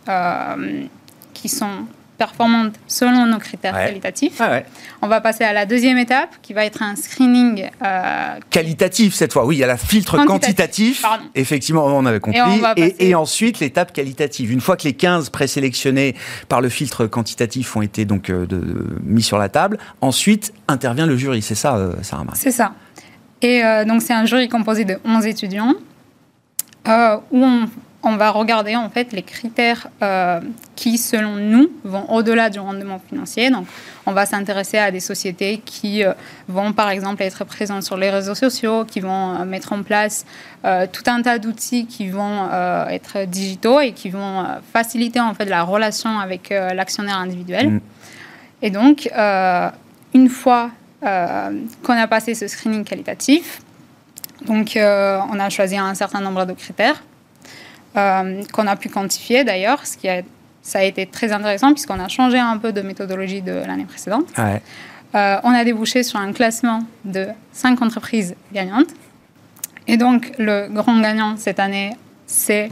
euh, 0.07 0.85
qui 1.33 1.49
sont 1.49 1.85
performantes 2.17 2.75
selon 2.87 3.25
nos 3.25 3.39
critères 3.39 3.73
qualitatifs. 3.73 4.39
Ah 4.39 4.61
on 5.01 5.07
va 5.07 5.21
passer 5.21 5.43
à 5.43 5.53
la 5.53 5.65
deuxième 5.65 5.97
étape 5.97 6.29
qui 6.41 6.53
va 6.53 6.65
être 6.65 6.81
un 6.81 6.95
screening 6.95 7.69
euh, 7.83 8.39
qualitatif 8.49 9.13
cette 9.13 9.33
fois. 9.33 9.45
Oui, 9.45 9.57
il 9.57 9.59
y 9.59 9.63
a 9.63 9.67
la 9.67 9.77
filtre 9.77 10.23
quantitatif. 10.25 11.03
Effectivement, 11.35 11.85
on 11.85 12.05
avait 12.05 12.19
compris. 12.19 12.39
Et, 12.77 13.09
et, 13.09 13.15
ensuite 13.15 13.59
l'étape 13.59 13.93
qualitative. 13.93 14.51
Une 14.51 14.61
fois 14.61 14.77
que 14.77 14.83
les 14.83 14.93
15 14.93 15.29
présélectionnés 15.29 16.15
par 16.49 16.61
le 16.61 16.69
filtre 16.69 17.05
quantitatif 17.05 17.75
ont 17.75 17.81
été 17.81 18.05
donc 18.05 18.29
euh, 18.29 18.47
mis 19.03 19.21
sur 19.21 19.37
la 19.37 19.49
table, 19.49 19.77
ensuite 20.01 20.53
intervient 20.67 21.05
le 21.05 21.17
jury. 21.17 21.41
C'est 21.41 21.55
ça, 21.55 21.91
Sarah 22.01 22.25
C'est 22.33 22.51
ça. 22.51 22.73
Et 23.41 23.63
euh, 23.63 23.85
donc, 23.85 24.01
c'est 24.01 24.13
un 24.13 24.25
jury 24.25 24.49
composé 24.49 24.85
de 24.85 24.97
11 25.05 25.25
étudiants 25.27 25.75
euh, 26.87 27.17
où 27.31 27.43
on, 27.43 27.65
va 28.15 28.31
regarder 28.31 28.75
en 28.75 28.89
fait 28.89 29.11
les 29.13 29.23
critères 29.23 29.87
euh, 30.03 30.39
qui, 30.75 30.97
selon 30.97 31.35
nous, 31.35 31.69
vont 31.83 32.09
au-delà 32.11 32.49
du 32.49 32.59
rendement 32.59 32.99
financier. 32.99 33.49
Donc, 33.49 33.67
on 34.05 34.11
va 34.11 34.25
s'intéresser 34.25 34.77
à 34.77 34.91
des 34.91 34.99
sociétés 34.99 35.61
qui 35.65 36.03
vont, 36.47 36.73
par 36.73 36.89
exemple, 36.89 37.23
être 37.23 37.43
présentes 37.43 37.83
sur 37.83 37.97
les 37.97 38.11
réseaux 38.11 38.35
sociaux, 38.35 38.85
qui 38.85 38.99
vont 38.99 39.43
mettre 39.45 39.73
en 39.73 39.81
place 39.81 40.25
tout 40.91 41.03
un 41.07 41.23
tas 41.23 41.39
d'outils 41.39 41.87
qui 41.87 42.09
vont 42.09 42.47
être 42.87 43.25
digitaux 43.25 43.79
et 43.79 43.93
qui 43.93 44.11
vont 44.11 44.45
faciliter 44.71 45.19
en 45.19 45.33
fait 45.33 45.45
la 45.45 45.63
relation 45.63 46.19
avec 46.19 46.51
l'actionnaire 46.51 47.17
individuel. 47.17 47.69
Mm. 47.69 47.81
Et 48.61 48.69
donc, 48.69 49.09
une 50.13 50.29
fois 50.29 50.69
euh, 51.05 51.51
qu'on 51.83 51.93
a 51.93 52.07
passé 52.07 52.33
ce 52.33 52.47
screening 52.47 52.83
qualitatif. 52.83 53.61
Donc, 54.47 54.75
euh, 54.75 55.19
on 55.31 55.39
a 55.39 55.49
choisi 55.49 55.77
un 55.77 55.93
certain 55.93 56.19
nombre 56.19 56.45
de 56.45 56.53
critères 56.53 57.03
euh, 57.97 58.43
qu'on 58.51 58.67
a 58.67 58.75
pu 58.75 58.89
quantifier 58.89 59.43
d'ailleurs, 59.43 59.85
ce 59.85 59.97
qui 59.97 60.09
a, 60.09 60.21
ça 60.61 60.79
a 60.79 60.83
été 60.83 61.05
très 61.05 61.31
intéressant 61.31 61.73
puisqu'on 61.73 61.99
a 61.99 62.07
changé 62.07 62.39
un 62.39 62.57
peu 62.57 62.71
de 62.71 62.81
méthodologie 62.81 63.41
de 63.41 63.53
l'année 63.53 63.85
précédente. 63.85 64.27
on 65.13 65.53
a 65.53 65.63
débouché 65.63 66.03
sur 66.03 66.19
un 66.19 66.33
classement 66.33 66.83
de 67.05 67.27
cinq 67.51 67.81
entreprises 67.81 68.35
gagnantes. 68.53 68.89
Et 69.87 69.97
donc, 69.97 70.31
le 70.39 70.67
grand 70.67 70.99
gagnant 70.99 71.37
cette 71.37 71.59
année, 71.59 71.91
c'est 72.25 72.69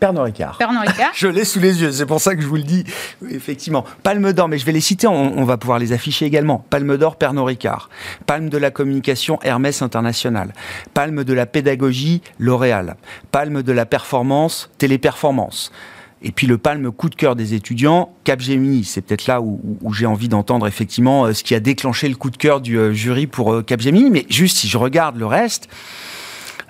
Pernod 0.00 0.24
Ricard. 0.24 0.58
Pernod 0.58 0.86
Ricard. 0.86 1.10
je 1.14 1.28
l'ai 1.28 1.44
sous 1.44 1.60
les 1.60 1.80
yeux, 1.82 1.92
c'est 1.92 2.06
pour 2.06 2.20
ça 2.20 2.34
que 2.34 2.42
je 2.42 2.46
vous 2.46 2.56
le 2.56 2.62
dis. 2.62 2.84
effectivement. 3.30 3.84
Palme 4.02 4.32
d'or, 4.32 4.48
mais 4.48 4.58
je 4.58 4.64
vais 4.64 4.72
les 4.72 4.80
citer, 4.80 5.06
on, 5.06 5.44
va 5.44 5.56
pouvoir 5.56 5.78
les 5.78 5.92
afficher 5.92 6.26
également. 6.26 6.64
Palme 6.70 6.96
d'or, 6.96 7.16
Pernod 7.16 7.46
Ricard. 7.46 7.88
Palme 8.26 8.48
de 8.48 8.58
la 8.58 8.70
communication, 8.70 9.38
Hermès 9.42 9.82
International. 9.82 10.52
Palme 10.94 11.24
de 11.24 11.32
la 11.32 11.46
pédagogie, 11.46 12.22
L'Oréal. 12.38 12.96
Palme 13.30 13.62
de 13.62 13.72
la 13.72 13.86
performance, 13.86 14.70
Téléperformance. 14.78 15.72
Et 16.20 16.32
puis 16.32 16.46
le 16.46 16.58
palme 16.58 16.90
coup 16.90 17.08
de 17.08 17.14
cœur 17.14 17.36
des 17.36 17.54
étudiants, 17.54 18.12
Capgemini. 18.24 18.84
C'est 18.84 19.02
peut-être 19.02 19.26
là 19.26 19.40
où, 19.40 19.60
j'ai 19.92 20.06
envie 20.06 20.28
d'entendre 20.28 20.66
effectivement 20.66 21.26
euh, 21.26 21.32
ce 21.32 21.44
qui 21.44 21.54
a 21.54 21.60
déclenché 21.60 22.08
le 22.08 22.16
coup 22.16 22.30
de 22.30 22.36
cœur 22.36 22.60
du 22.60 22.76
euh, 22.76 22.92
jury 22.92 23.26
pour 23.26 23.52
euh, 23.52 23.62
Capgemini. 23.62 24.10
Mais 24.10 24.26
juste 24.28 24.58
si 24.58 24.68
je 24.68 24.78
regarde 24.78 25.16
le 25.16 25.26
reste, 25.26 25.68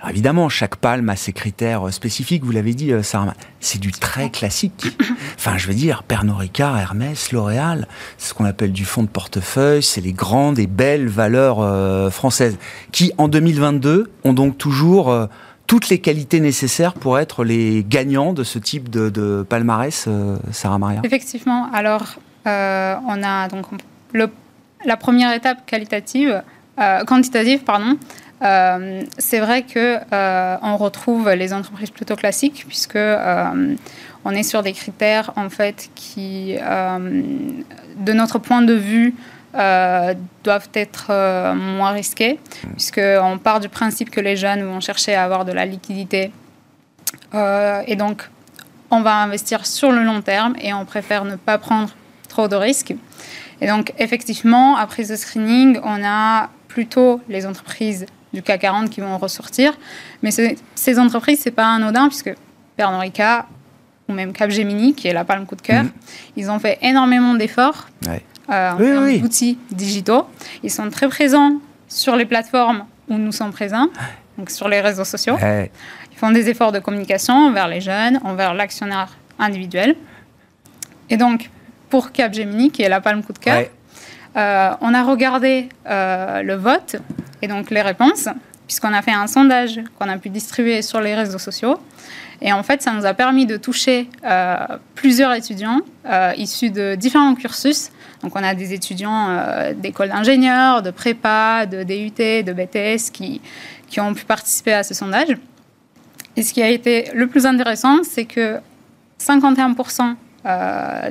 évidemment, 0.07 0.49
chaque 0.49 0.77
palme 0.77 1.09
a 1.09 1.15
ses 1.15 1.33
critères 1.33 1.87
euh, 1.87 1.91
spécifiques, 1.91 2.43
vous 2.43 2.51
l'avez 2.51 2.73
dit, 2.73 2.91
euh, 2.91 3.03
Sarah. 3.03 3.33
C'est 3.59 3.79
du 3.79 3.91
très 3.91 4.29
classique. 4.29 4.97
Enfin, 5.37 5.57
je 5.57 5.67
veux 5.67 5.73
dire, 5.73 6.03
Pernod 6.03 6.37
Ricard, 6.37 6.77
Hermès, 6.77 7.31
L'Oréal, 7.31 7.87
c'est 8.17 8.29
ce 8.29 8.33
qu'on 8.33 8.45
appelle 8.45 8.73
du 8.73 8.83
fonds 8.83 9.03
de 9.03 9.07
portefeuille, 9.07 9.81
c'est 9.81 10.01
les 10.01 10.11
grandes 10.11 10.59
et 10.59 10.67
belles 10.67 11.07
valeurs 11.07 11.59
euh, 11.61 12.09
françaises, 12.09 12.57
qui, 12.91 13.13
en 13.17 13.29
2022, 13.29 14.11
ont 14.25 14.33
donc 14.33 14.57
toujours 14.57 15.15
toutes 15.65 15.87
les 15.89 15.99
qualités 15.99 16.41
nécessaires 16.41 16.93
pour 16.93 17.19
être 17.19 17.45
les 17.45 17.85
gagnants 17.87 18.33
de 18.33 18.43
ce 18.43 18.59
type 18.59 18.89
de, 18.89 19.45
palmarès, 19.47 20.09
Sarah 20.51 20.77
Maria? 20.77 21.01
Effectivement. 21.05 21.69
Alors, 21.71 22.15
on 22.45 23.23
a 23.23 23.47
donc 23.47 23.65
la 24.13 24.97
première 24.97 25.33
étape 25.33 25.65
qualitative, 25.65 26.43
quantitative, 27.05 27.63
pardon, 27.63 27.97
euh, 28.41 29.03
c'est 29.17 29.39
vrai 29.39 29.63
que 29.63 29.97
euh, 30.13 30.57
on 30.61 30.77
retrouve 30.77 31.29
les 31.31 31.53
entreprises 31.53 31.89
plutôt 31.89 32.15
classiques 32.15 32.63
puisque 32.67 32.95
euh, 32.95 33.75
on 34.23 34.31
est 34.31 34.43
sur 34.43 34.63
des 34.63 34.71
critères 34.71 35.31
en 35.35 35.49
fait 35.49 35.89
qui, 35.95 36.55
de 36.55 38.13
notre 38.13 38.39
point 38.39 38.61
de 38.61 38.73
vue, 38.73 39.15
doivent 39.53 40.69
être 40.73 41.53
moins 41.55 41.91
risqués 41.91 42.39
puisqu'on 42.73 43.39
part 43.41 43.59
du 43.59 43.69
principe 43.69 44.09
que 44.09 44.19
les 44.19 44.35
jeunes 44.35 44.63
vont 44.63 44.79
chercher 44.79 45.15
à 45.15 45.23
avoir 45.23 45.45
de 45.45 45.51
la 45.51 45.65
liquidité 45.65 46.31
et 47.33 47.95
donc 47.95 48.29
on 48.91 49.01
va 49.01 49.15
investir 49.15 49.65
sur 49.65 49.91
le 49.91 50.03
long 50.03 50.21
terme 50.21 50.55
et 50.61 50.73
on 50.73 50.85
préfère 50.85 51.23
ne 51.23 51.35
pas 51.35 51.57
prendre 51.57 51.89
trop 52.27 52.47
de 52.47 52.55
risques. 52.55 52.93
Et 53.61 53.67
donc 53.67 53.93
effectivement, 53.97 54.75
après 54.77 55.05
ce 55.05 55.15
screening, 55.15 55.79
on 55.83 56.03
a 56.03 56.49
plutôt 56.67 57.21
les 57.29 57.45
entreprises 57.45 58.05
du 58.33 58.41
CAC 58.41 58.61
40 58.61 58.89
qui 58.89 59.01
vont 59.01 59.17
ressortir. 59.17 59.77
Mais 60.23 60.31
ces 60.31 60.99
entreprises, 60.99 61.39
c'est 61.41 61.51
pas 61.51 61.67
anodin 61.67 62.07
puisque 62.07 62.33
Pernod 62.77 63.01
Ricard 63.01 63.47
ou 64.07 64.13
même 64.13 64.33
Capgemini, 64.33 64.93
qui 64.95 65.07
est 65.07 65.13
la 65.13 65.23
palme 65.23 65.45
coup 65.45 65.55
de 65.55 65.61
cœur, 65.61 65.83
mm. 65.83 65.91
ils 66.37 66.49
ont 66.49 66.59
fait 66.59 66.79
énormément 66.81 67.35
d'efforts 67.35 67.87
euh, 68.07 68.71
en 68.71 68.77
termes 68.77 69.17
d'outils 69.19 69.57
digitaux. 69.71 70.25
Ils 70.63 70.71
sont 70.71 70.89
très 70.89 71.07
présents 71.07 71.59
sur 71.87 72.15
les 72.15 72.25
plateformes 72.25 72.85
où 73.07 73.17
nous 73.17 73.31
sommes 73.31 73.51
présents, 73.51 73.89
donc 74.37 74.49
sur 74.49 74.67
les 74.67 74.81
réseaux 74.81 75.03
sociaux. 75.03 75.37
Ils 75.41 76.17
font 76.17 76.31
des 76.31 76.49
efforts 76.49 76.71
de 76.71 76.79
communication 76.79 77.33
envers 77.33 77.67
les 77.67 77.81
jeunes, 77.81 78.19
envers 78.23 78.53
l'actionnaire 78.53 79.15
individuel. 79.37 79.95
Et 81.09 81.17
donc, 81.17 81.49
pour 81.89 82.11
Capgemini, 82.11 82.71
qui 82.71 82.81
est 82.83 82.89
la 82.89 83.01
palme 83.01 83.23
coup 83.23 83.33
de 83.33 83.39
cœur, 83.39 83.63
euh, 84.37 84.71
on 84.81 84.93
a 84.93 85.03
regardé 85.03 85.69
euh, 85.87 86.41
le 86.41 86.55
vote 86.55 86.95
et 87.41 87.47
donc 87.47 87.71
les 87.71 87.81
réponses, 87.81 88.27
puisqu'on 88.67 88.93
a 88.93 89.01
fait 89.01 89.11
un 89.11 89.27
sondage 89.27 89.79
qu'on 89.97 90.09
a 90.09 90.17
pu 90.17 90.29
distribuer 90.29 90.81
sur 90.81 91.01
les 91.01 91.15
réseaux 91.15 91.39
sociaux. 91.39 91.79
Et 92.41 92.53
en 92.53 92.63
fait, 92.63 92.81
ça 92.81 92.93
nous 92.93 93.05
a 93.05 93.13
permis 93.13 93.45
de 93.45 93.57
toucher 93.57 94.09
euh, 94.23 94.55
plusieurs 94.95 95.33
étudiants 95.33 95.81
issus 96.37 96.69
de 96.69 96.95
différents 96.95 97.35
cursus. 97.35 97.91
Donc, 98.23 98.35
on 98.35 98.43
a 98.43 98.53
des 98.53 98.73
étudiants 98.73 99.29
euh, 99.29 99.73
d'école 99.73 100.09
d'ingénieurs, 100.09 100.81
de 100.81 100.91
prépa, 100.91 101.65
de 101.65 101.83
DUT, 101.83 102.43
de 102.43 102.53
BTS 102.53 103.11
qui, 103.11 103.41
qui 103.87 103.99
ont 103.99 104.13
pu 104.13 104.25
participer 104.25 104.73
à 104.73 104.83
ce 104.83 104.93
sondage. 104.93 105.37
Et 106.35 106.43
ce 106.43 106.53
qui 106.53 106.61
a 106.61 106.69
été 106.69 107.09
le 107.13 107.27
plus 107.27 107.45
intéressant, 107.45 108.03
c'est 108.03 108.25
que 108.25 108.59
51% 109.19 110.15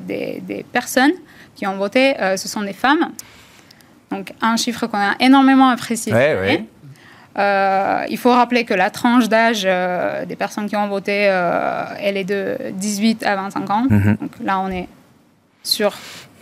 des, 0.06 0.42
des, 0.46 0.64
personnes 0.72 1.12
qui 1.58 1.66
ont 1.66 1.76
voté, 1.76 2.14
ce 2.36 2.48
sont 2.48 2.62
des 2.62 2.72
femmes. 2.72 3.10
Donc 4.10 4.32
un 4.40 4.56
chiffre 4.56 4.86
qu'on 4.86 4.98
a 4.98 5.14
énormément 5.20 5.68
apprécié. 5.68 6.14
Euh, 7.38 8.04
il 8.08 8.18
faut 8.18 8.32
rappeler 8.32 8.64
que 8.64 8.74
la 8.74 8.90
tranche 8.90 9.28
d'âge 9.28 9.62
euh, 9.64 10.24
des 10.24 10.34
personnes 10.34 10.68
qui 10.68 10.74
ont 10.74 10.88
voté, 10.88 11.28
euh, 11.28 11.84
elle 12.00 12.16
est 12.16 12.24
de 12.24 12.56
18 12.72 13.24
à 13.24 13.36
25 13.36 13.70
ans. 13.70 13.86
Mhm. 13.88 14.16
Donc 14.20 14.30
là, 14.42 14.58
on 14.58 14.70
est 14.70 14.88
sur 15.62 15.94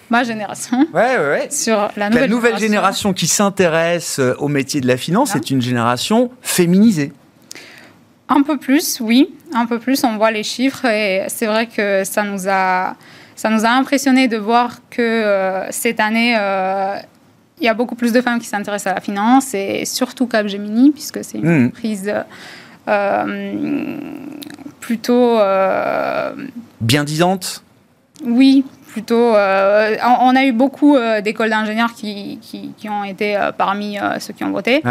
ma 0.09 0.25
génération. 0.25 0.87
Ouais, 0.95 1.19
ouais, 1.19 1.49
Sur 1.51 1.91
la 1.97 2.09
nouvelle, 2.09 2.23
la 2.23 2.29
nouvelle 2.29 2.59
génération. 2.59 3.13
qui 3.13 3.27
s'intéresse 3.27 4.21
au 4.39 4.49
métier 4.49 4.81
de 4.81 4.87
la 4.87 4.97
finance, 4.97 5.33
c'est 5.33 5.51
une 5.51 5.61
génération 5.61 6.31
féminisée. 6.41 7.13
Un 8.29 8.43
peu 8.43 8.57
plus, 8.57 9.01
oui. 9.01 9.35
Un 9.53 9.67
peu 9.67 9.79
plus, 9.79 10.03
on 10.05 10.17
voit 10.17 10.31
les 10.31 10.43
chiffres 10.43 10.85
et 10.87 11.25
c'est 11.29 11.47
vrai 11.47 11.67
que 11.67 12.05
ça 12.05 12.23
nous 12.23 12.49
a, 12.49 12.97
ça 13.35 13.49
nous 13.49 13.65
a 13.65 13.71
impressionné 13.71 14.29
de 14.29 14.37
voir 14.37 14.81
que 14.91 15.63
cette 15.71 16.01
année, 16.01 16.33
il 17.61 17.65
y 17.65 17.69
a 17.69 17.75
beaucoup 17.75 17.95
plus 17.95 18.13
de 18.13 18.21
femmes 18.21 18.39
qui 18.39 18.47
s'intéressent 18.47 18.93
à 18.93 18.95
la 18.97 19.01
finance 19.01 19.55
et 19.55 19.85
surtout 19.85 20.27
Capgemini, 20.27 20.91
puisque 20.91 21.25
c'est 21.25 21.39
une 21.39 21.45
mmh. 21.45 21.67
entreprise 21.67 22.13
euh, 22.89 23.99
plutôt. 24.81 25.39
Euh, 25.39 26.33
Bien 26.81 27.05
disante? 27.05 27.63
Oui, 28.25 28.65
plutôt. 28.87 29.35
Euh, 29.35 29.97
on 30.21 30.35
a 30.35 30.45
eu 30.45 30.53
beaucoup 30.53 30.97
d'écoles 31.23 31.51
d'ingénieurs 31.51 31.93
qui, 31.95 32.39
qui, 32.41 32.89
ont 32.89 33.05
été 33.05 33.39
parmi 33.59 33.99
ceux 34.19 34.33
qui 34.33 34.45
ont 34.45 34.51
voté. 34.51 34.83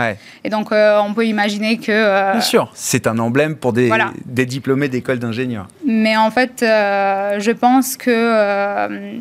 Et 0.43 0.49
donc, 0.49 0.69
on 0.71 1.13
peut 1.13 1.25
imaginer 1.25 1.77
que. 1.77 2.31
Bien 2.31 2.41
sûr, 2.41 2.71
c'est 2.73 3.07
un 3.07 3.17
emblème 3.19 3.55
pour 3.55 3.73
des, 3.73 3.91
des 4.25 4.45
diplômés 4.45 4.89
d'écoles 4.89 5.19
d'ingénieurs. 5.19 5.67
Mais 5.85 6.17
en 6.17 6.31
fait, 6.31 6.57
je 6.61 7.51
pense 7.51 7.97
que 7.97 9.15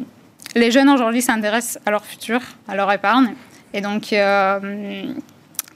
les 0.55 0.71
jeunes 0.71 0.89
aujourd'hui 0.89 1.23
s'intéressent 1.23 1.81
à 1.87 1.91
leur 1.91 2.05
futur, 2.05 2.41
à 2.69 2.77
leur 2.77 2.91
épargne. 2.93 3.35
Et 3.73 3.81
donc, 3.81 4.13
euh, 4.13 5.13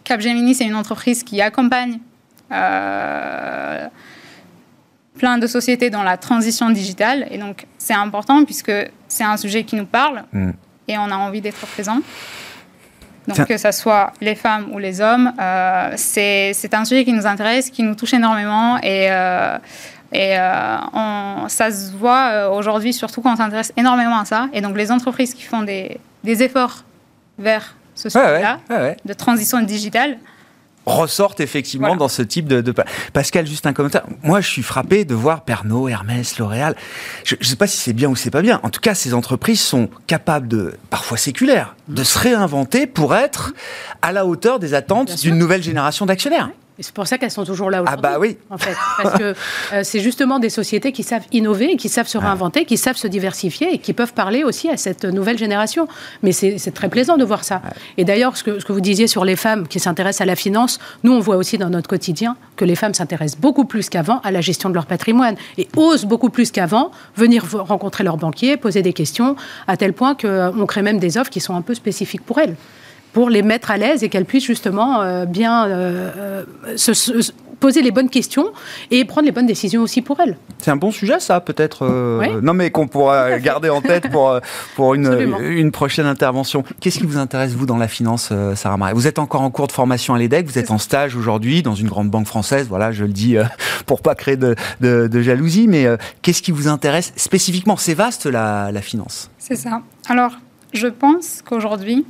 Capgemini, 0.05 0.55
c'est 0.55 0.65
une 0.65 0.77
entreprise 0.77 1.25
qui 1.25 1.43
accompagne 1.43 1.99
plein 5.19 5.37
de 5.39 5.47
sociétés 5.47 5.91
dans 5.91 6.03
la 6.03 6.17
transition 6.17 6.71
digitale. 6.71 7.27
Et 7.31 7.39
donc, 7.39 7.67
c'est 7.77 7.95
important 7.95 8.45
puisque 8.45 8.73
c'est 9.09 9.25
un 9.25 9.37
sujet 9.37 9.65
qui 9.65 9.77
nous 9.77 9.87
parle 9.87 10.25
mm. 10.33 10.51
et 10.89 10.97
on 10.97 11.11
a 11.11 11.17
envie 11.17 11.41
d'être 11.41 11.67
présent. 11.67 12.01
Donc, 13.29 13.47
que 13.47 13.59
ce 13.59 13.71
soit 13.73 14.13
les 14.23 14.35
femmes 14.35 14.69
ou 14.73 14.79
les 14.79 15.01
hommes, 15.01 15.33
euh, 15.39 15.93
c'est 15.97 16.75
un 16.75 16.85
sujet 16.85 17.05
qui 17.05 17.13
nous 17.13 17.27
intéresse, 17.27 17.69
qui 17.69 17.83
nous 17.83 17.95
touche 17.95 18.15
énormément. 18.15 18.79
Et, 18.79 19.09
euh, 19.11 19.59
et 20.13 20.39
euh, 20.39 21.49
ça 21.49 21.71
se 21.71 21.93
voit 21.93 22.49
aujourd'hui, 22.51 22.95
surtout 22.95 23.21
quand 23.21 23.35
on 23.35 23.37
s'intéresse 23.37 23.73
énormément 23.77 24.19
à 24.19 24.25
ça. 24.25 24.49
Et 24.55 24.63
donc, 24.63 24.77
les 24.79 24.91
entreprises 24.91 25.35
qui 25.35 25.43
font 25.43 25.63
des, 25.63 26.01
des 26.25 26.43
efforts 26.43 26.85
vers 27.39 27.77
ce 27.95 28.09
sujet-là, 28.09 28.61
de 29.05 29.13
transition 29.13 29.61
digitale, 29.61 30.17
ressortent 30.89 31.41
effectivement 31.41 31.97
dans 31.97 32.09
ce 32.09 32.23
type 32.23 32.47
de, 32.49 32.75
Pascal, 33.13 33.47
juste 33.47 33.67
un 33.67 33.73
commentaire. 33.73 34.05
Moi, 34.23 34.41
je 34.41 34.49
suis 34.49 34.63
frappé 34.63 35.05
de 35.05 35.15
voir 35.15 35.43
Pernod, 35.43 35.91
Hermès, 35.91 36.39
L'Oréal. 36.39 36.75
Je 37.25 37.37
ne 37.39 37.45
sais 37.45 37.57
pas 37.57 37.67
si 37.67 37.77
c'est 37.77 37.93
bien 37.93 38.09
ou 38.09 38.17
c'est 38.17 38.31
pas 38.31 38.43
bien. 38.43 38.61
En 38.63 38.71
tout 38.71 38.81
cas, 38.81 38.95
ces 38.95 39.15
entreprises 39.15 39.61
sont 39.61 39.89
capables 40.07 40.49
de, 40.49 40.75
parfois 40.91 41.17
séculaires, 41.17 41.77
de 41.89 42.03
se 42.03 42.19
réinventer 42.19 42.87
pour 42.87 43.15
être 43.15 43.53
à 44.03 44.13
la 44.13 44.27
hauteur 44.27 44.59
des 44.59 44.75
attentes 44.75 45.21
d'une 45.21 45.39
nouvelle 45.39 45.63
génération 45.63 46.07
d'actionnaires. 46.07 46.51
Et 46.79 46.85
c'est 46.85 46.95
pour 46.95 47.09
ça 47.09 47.19
qu'elles 47.19 47.33
sont 47.33 47.45
toujours 47.45 47.71
là 47.71 47.83
aujourd'hui. 47.83 48.05
Ah 48.05 48.11
bah 48.11 48.19
oui. 48.21 48.37
En 48.51 48.59
fait, 48.59 48.77
parce 49.03 49.19
que 49.19 49.35
euh, 49.73 49.81
c'est 49.83 49.99
justement 49.99 50.39
des 50.39 50.49
sociétés 50.51 50.93
qui 50.93 51.03
savent 51.03 51.25
innover, 51.33 51.77
qui 51.77 51.89
savent 51.89 52.07
se 52.07 52.19
réinventer, 52.19 52.65
qui 52.65 52.77
savent 52.77 52.97
se 52.97 53.09
diversifier 53.09 53.75
et 53.75 53.79
qui 53.79 53.93
peuvent 53.93 54.13
parler 54.13 54.45
aussi 54.45 54.69
à 54.69 54.77
cette 54.77 55.05
nouvelle 55.05 55.39
génération. 55.39 55.89
Mais 56.23 56.31
c'est 56.31 56.73
très 56.73 56.89
plaisant 56.89 57.17
de 57.17 57.25
voir 57.25 57.43
ça. 57.43 57.63
Et 57.97 58.05
d'ailleurs, 58.05 58.37
ce 58.37 58.45
que, 58.45 58.61
ce 58.61 58.65
que 58.65 58.73
vous 58.73 58.81
disiez 58.81 59.09
sur 59.09 59.25
les 59.25 59.35
femmes 59.35 59.67
qui 59.67 59.81
s'intéressent 59.81 60.21
à 60.21 60.27
la 60.27 60.37
finance, 60.37 60.79
nous 61.03 61.13
on 61.13 61.19
voit 61.19 61.37
aussi 61.37 61.59
dans 61.59 61.69
notre 61.69 61.89
quotidien 61.89 62.37
que 62.55 62.65
les 62.65 62.77
femmes 62.77 62.95
s'intéressent 62.95 63.41
beaucoup 63.41 63.65
plus 63.65 63.89
qu'avant 63.89 64.21
à 64.21 64.31
la 64.31 64.41
gestion 64.41 64.69
de 64.69 64.75
leur 64.75 64.87
patrimoine 64.87 65.35
et 65.57 65.67
osent 65.77 66.05
beaucoup 66.05 66.31
plus 66.31 66.53
qu'avant 66.53 66.93
venir 67.17 67.45
rencontrer 67.59 68.05
leurs 68.05 68.19
banquiers, 68.19 68.57
poser 68.57 68.83
des 68.83 68.93
questions, 68.93 69.35
à 69.67 69.77
tel 69.77 69.93
point 69.93 70.15
qu'on 70.15 70.67
crée 70.67 70.83
même 70.83 71.01
des 71.01 71.19
offres 71.19 71.31
qui 71.31 71.41
sont 71.41 71.57
un 71.57 71.63
peu 71.63 71.75
spécifiques 71.75 72.25
pour 72.25 72.39
elles 72.39 72.55
pour 73.13 73.31
les 73.31 73.43
mettre 73.43 73.71
à 73.71 73.77
l'aise 73.77 74.03
et 74.03 74.09
qu'elles 74.09 74.25
puissent 74.25 74.47
justement 74.47 75.03
euh, 75.03 75.25
bien 75.25 75.67
euh, 75.67 76.45
euh, 76.67 76.77
se, 76.77 77.33
poser 77.61 77.83
les 77.83 77.91
bonnes 77.91 78.09
questions 78.09 78.53
et 78.93 79.05
prendre 79.05 79.27
les 79.27 79.33
bonnes 79.33 79.47
décisions 79.47 79.83
aussi 79.83 80.01
pour 80.01 80.21
elles. 80.21 80.37
C'est 80.59 80.71
un 80.71 80.77
bon 80.77 80.93
sujet, 80.93 81.19
ça, 81.19 81.41
peut-être. 81.41 81.89
Non, 82.41 82.55
mais 82.55 82.71
qu'on 82.71 82.87
pourra 82.87 83.41
garder 83.41 83.69
en 83.69 83.81
tête 83.81 84.09
pour, 84.13 84.39
pour 84.77 84.95
une, 84.95 85.37
une 85.41 85.73
prochaine 85.73 86.07
intervention. 86.07 86.63
Qu'est-ce 86.81 87.01
qui 87.01 87.07
vous 87.07 87.19
intéresse, 87.19 87.55
vous, 87.55 87.67
dans 87.67 87.77
la 87.77 87.89
finance, 87.89 88.33
Sarah 88.55 88.77
Marie 88.77 88.95
Vous 88.95 89.09
êtes 89.09 89.19
encore 89.19 89.43
en 89.43 89.51
cours 89.51 89.67
de 89.67 89.73
formation 89.73 90.15
à 90.15 90.19
l'EDEC, 90.19 90.47
vous 90.47 90.59
êtes 90.61 90.71
en 90.71 90.79
stage 90.79 91.17
aujourd'hui 91.17 91.65
dans 91.65 91.75
une 91.75 91.89
grande 91.89 92.11
banque 92.11 92.29
française, 92.29 92.69
voilà, 92.69 92.93
je 92.93 93.05
le 93.05 93.13
dis 93.13 93.37
pour 93.87 94.03
pas 94.03 94.15
créer 94.15 94.37
de, 94.37 94.55
de, 94.81 95.21
jalousie, 95.21 95.67
mais 95.67 95.85
qu'est-ce 96.23 96.43
qui 96.43 96.53
vous 96.53 96.69
intéresse 96.69 97.13
spécifiquement? 97.17 97.77
C'est 97.77 97.95
vaste, 97.95 98.27
la, 98.27 98.71
la 98.71 98.83
finance. 98.83 99.33
C'est 99.39 99.57
ça. 99.57 99.83
Alors, 100.09 100.39
je 100.73 100.87
pense 100.87 101.43
qu'aujourd'hui, 101.45 102.05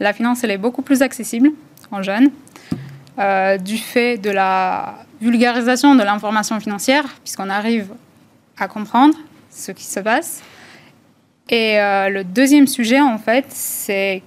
la 0.00 0.14
finance, 0.14 0.42
elle 0.42 0.50
est 0.50 0.58
beaucoup 0.58 0.82
plus 0.82 1.02
accessible 1.02 1.52
en 1.92 2.02
jeunes, 2.02 2.30
euh, 3.18 3.58
du 3.58 3.76
fait 3.76 4.16
de 4.16 4.30
la 4.30 4.94
vulgarisation 5.20 5.94
de 5.94 6.02
l'information 6.02 6.58
financière, 6.58 7.04
puisqu'on 7.22 7.50
arrive 7.50 7.88
à 8.58 8.66
comprendre 8.66 9.14
ce 9.50 9.72
qui 9.72 9.84
se 9.84 10.00
passe. 10.00 10.42
Et 11.50 11.78
euh, 11.78 12.08
le 12.08 12.24
deuxième 12.24 12.66
sujet, 12.66 13.00
en 13.00 13.18
fait, 13.18 13.44
c'est 13.50 14.22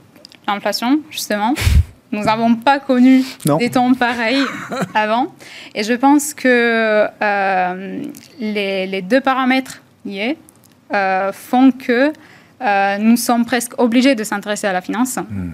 l'inflation, 0.47 0.99
justement. 1.09 1.55
Nous 2.11 2.23
n'avons 2.25 2.53
pas 2.53 2.77
connu 2.79 3.23
des 3.57 3.71
temps 3.71 3.91
pareils 3.95 4.43
avant. 4.93 5.33
Et 5.73 5.83
je 5.83 5.93
pense 5.93 6.35
que 6.35 7.07
euh, 7.23 8.03
les, 8.39 9.01
deux 9.01 9.21
paramètres 9.21 9.81
liés 10.05 10.37
font 11.31 11.71
que 11.71 12.13
euh, 12.63 12.97
nous 12.97 13.17
sommes 13.17 13.45
presque 13.45 13.73
obligés 13.77 14.15
de 14.15 14.23
s'intéresser 14.23 14.67
à 14.67 14.73
la 14.73 14.81
finance. 14.81 15.17
Hmm. 15.17 15.51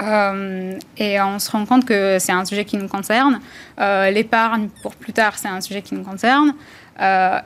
Euh, 0.00 0.78
et 0.96 1.20
on 1.20 1.38
se 1.38 1.50
rend 1.50 1.66
compte 1.66 1.84
que 1.84 2.18
c'est 2.20 2.32
un 2.32 2.44
sujet 2.44 2.64
qui 2.64 2.76
nous 2.76 2.88
concerne. 2.88 3.40
Euh, 3.80 4.10
l'épargne 4.10 4.68
pour 4.82 4.94
plus 4.94 5.12
tard, 5.12 5.34
c'est 5.36 5.48
un 5.48 5.60
sujet 5.60 5.82
qui 5.82 5.94
nous 5.94 6.04
concerne. 6.04 6.54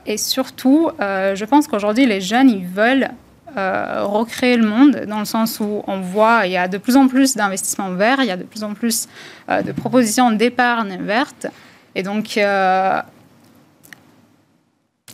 et 0.05 0.17
surtout, 0.17 0.89
je 0.99 1.45
pense 1.45 1.67
qu'aujourd'hui, 1.67 2.05
les 2.05 2.21
jeunes, 2.21 2.49
ils 2.49 2.65
veulent 2.65 3.09
recréer 3.55 4.57
le 4.57 4.65
monde 4.65 5.05
dans 5.07 5.19
le 5.19 5.25
sens 5.25 5.59
où 5.59 5.83
on 5.85 5.99
voit 6.01 6.47
il 6.47 6.53
y 6.53 6.57
a 6.57 6.67
de 6.67 6.79
plus 6.79 6.95
en 6.95 7.07
plus 7.07 7.35
d'investissements 7.35 7.91
verts, 7.91 8.17
il 8.21 8.25
y 8.25 8.31
a 8.31 8.37
de 8.37 8.45
plus 8.45 8.63
en 8.63 8.73
plus 8.73 9.07
de 9.47 9.71
propositions 9.71 10.31
d'épargne 10.31 10.97
verte. 11.01 11.45
Et 11.93 12.01
donc, 12.01 12.39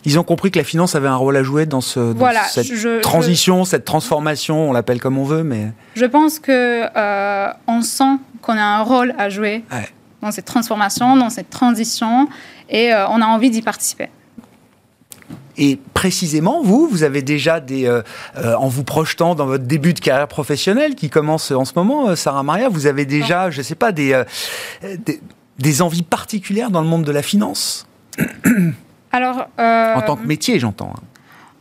ils 0.06 0.18
ont 0.18 0.24
compris 0.24 0.52
que 0.52 0.58
la 0.58 0.64
finance 0.64 0.96
avait 0.96 1.08
un 1.08 1.16
rôle 1.16 1.36
à 1.36 1.44
jouer 1.44 1.66
dans, 1.66 1.82
ce, 1.82 2.14
cette 2.50 3.02
transition, 3.02 3.66
cette 3.66 3.86
transformation, 3.86 4.70
on 4.70 4.74
l'appelle 4.74 5.02
comme 5.02 5.18
on 5.18 5.24
veut, 5.24 5.44
mais... 5.44 5.72
Je 5.96 6.06
pense 6.06 6.40
que 6.40 6.86
euh, 6.96 7.52
on 7.68 7.82
sent 7.82 8.18
qu'on 8.42 8.58
a 8.58 8.64
un 8.64 8.82
rôle 8.82 9.14
à 9.18 9.30
jouer 9.30 9.64
dans 10.22 10.32
cette 10.32 10.46
transformation, 10.46 11.18
dans 11.18 11.30
cette 11.30 11.50
transition, 11.50 12.30
et 12.70 12.94
euh, 12.94 13.08
on 13.10 13.22
a 13.22 13.26
envie 13.26 13.50
d'y 13.50 13.62
participer. 13.62 14.10
Et 15.58 15.78
précisément, 15.94 16.62
vous, 16.64 16.88
vous 16.88 17.04
avez 17.04 17.22
déjà 17.22 17.60
des, 17.60 17.86
euh, 17.86 18.02
en 18.56 18.70
vous 18.70 18.86
projetant 18.86 19.36
dans 19.36 19.46
votre 19.46 19.66
début 19.66 19.94
de 19.94 20.00
carrière 20.00 20.30
professionnelle 20.30 20.96
qui 20.96 21.10
commence 21.10 21.52
en 21.52 21.66
ce 21.66 21.74
moment, 21.76 22.16
Sarah 22.16 22.44
Maria, 22.44 22.70
vous 22.70 22.88
avez 22.88 23.06
déjà, 23.06 23.52
je 23.52 23.58
ne 23.58 23.64
sais 23.64 23.76
pas, 23.76 23.92
des, 23.92 24.24
des, 25.06 25.20
des 25.58 25.82
envies 25.82 26.04
particulières 26.04 26.72
dans 26.72 26.82
le 26.82 26.88
monde 26.88 27.04
de 27.04 27.12
la 27.12 27.22
finance? 27.22 27.86
Alors, 29.12 29.48
euh, 29.60 29.96
en 29.96 30.02
tant 30.02 30.16
que 30.16 30.28
métier, 30.28 30.60
j'entends. 30.60 30.94
Hein. 30.96 31.04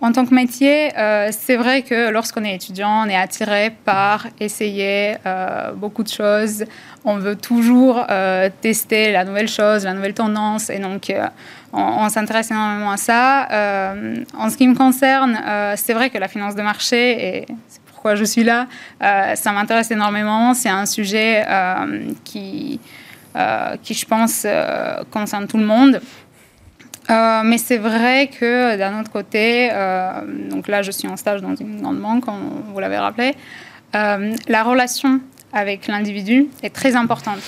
En 0.01 0.13
tant 0.13 0.25
que 0.25 0.35
métier, 0.35 0.97
euh, 0.97 1.31
c'est 1.33 1.57
vrai 1.57 1.83
que 1.83 2.11
lorsqu'on 2.11 2.45
est 2.45 2.55
étudiant, 2.55 3.05
on 3.05 3.09
est 3.09 3.17
attiré 3.17 3.73
par 3.85 4.29
essayer 4.39 5.17
euh, 5.27 5.73
beaucoup 5.73 6.05
de 6.05 6.09
choses. 6.09 6.65
On 7.05 7.17
veut 7.17 7.35
toujours 7.35 8.07
tester 8.61 9.11
la 9.11 9.25
nouvelle 9.25 9.49
chose, 9.49 9.85
la 9.85 9.95
nouvelle 9.95 10.15
tendance, 10.15 10.71
et 10.71 10.79
donc 10.79 11.13
on, 11.73 12.09
s'intéresse 12.11 12.51
énormément 12.51 12.91
à 12.91 12.97
ça. 12.97 13.49
en 14.37 14.51
ce 14.51 14.57
qui 14.57 14.69
me 14.69 14.75
concerne, 14.75 15.41
c'est 15.77 15.95
vrai 15.95 16.11
que 16.11 16.19
la 16.19 16.29
finance 16.29 16.55
de 16.55 16.63
marché, 16.63 17.39
et 17.39 17.47
c'est 17.69 17.81
pourquoi 17.87 18.15
je 18.15 18.25
suis 18.25 18.45
là, 18.45 18.67
ça 19.01 19.53
m'intéresse 19.53 19.91
énormément. 19.91 20.55
C'est 20.55 20.69
un 20.69 20.87
sujet 20.87 21.47
qui, 22.25 22.79
qui, 23.83 23.95
je 23.95 24.05
pense, 24.05 24.47
concerne 25.11 25.47
tout 25.47 25.59
le 25.59 25.67
monde. 25.67 26.01
Euh, 27.11 27.43
mais 27.45 27.59
c'est 27.59 27.79
vrai 27.79 28.29
que 28.29 28.77
d'un 28.77 29.01
autre 29.01 29.11
côté, 29.11 29.71
euh, 29.73 30.21
donc 30.51 30.69
là 30.69 30.83
je 30.83 30.91
suis 30.91 31.09
en 31.09 31.17
stage 31.17 31.41
dans 31.41 31.55
une 31.55 31.81
grande 31.81 31.99
banque, 31.99 32.25
comme 32.25 32.63
vous 32.73 32.81
l'avez 32.81 32.99
rappelé, 32.99 33.35
euh, 33.95 34.35
la 34.47 34.63
relation 34.63 35.21
avec 35.53 35.87
l'individu 35.87 36.49
est 36.63 36.75
très 36.75 36.95
importante. 36.97 37.39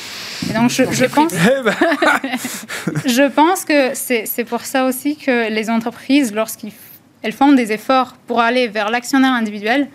Et 0.48 0.54
donc 0.54 0.70
je, 0.70 0.84
je 0.90 1.04
pense, 1.04 1.34
eh 1.34 1.62
ben. 1.62 1.74
je 3.04 3.28
pense 3.28 3.66
que 3.66 3.90
c'est 3.94 4.44
pour 4.44 4.62
ça 4.62 4.86
aussi 4.86 5.16
que 5.16 5.50
les 5.50 5.68
entreprises, 5.68 6.32
lorsqu'elles 6.32 7.32
font 7.32 7.52
des 7.52 7.72
efforts 7.72 8.16
pour 8.26 8.40
aller 8.40 8.66
vers 8.66 8.90
l'actionnaire 8.90 9.34
individuel, 9.34 9.88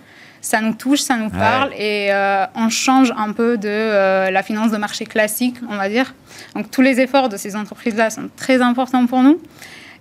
ça 0.45 0.61
nous 0.61 0.73
touche, 0.73 0.99
ça 0.99 1.17
nous 1.17 1.31
parle 1.31 1.73
et 1.73 2.09
euh, 2.11 2.45
on 2.53 2.69
change 2.69 3.11
un 3.17 3.33
peu 3.33 3.57
de 3.57 3.67
euh, 3.67 4.29
la 4.29 4.43
finance 4.43 4.71
de 4.71 4.77
marché 4.77 5.05
classique, 5.05 5.55
on 5.67 5.75
va 5.75 5.89
dire. 5.89 6.13
Donc 6.53 6.69
tous 6.69 6.83
les 6.83 6.99
efforts 6.99 7.29
de 7.29 7.37
ces 7.37 7.55
entreprises-là 7.55 8.11
sont 8.11 8.29
très 8.35 8.61
importants 8.61 9.07
pour 9.07 9.23
nous. 9.23 9.41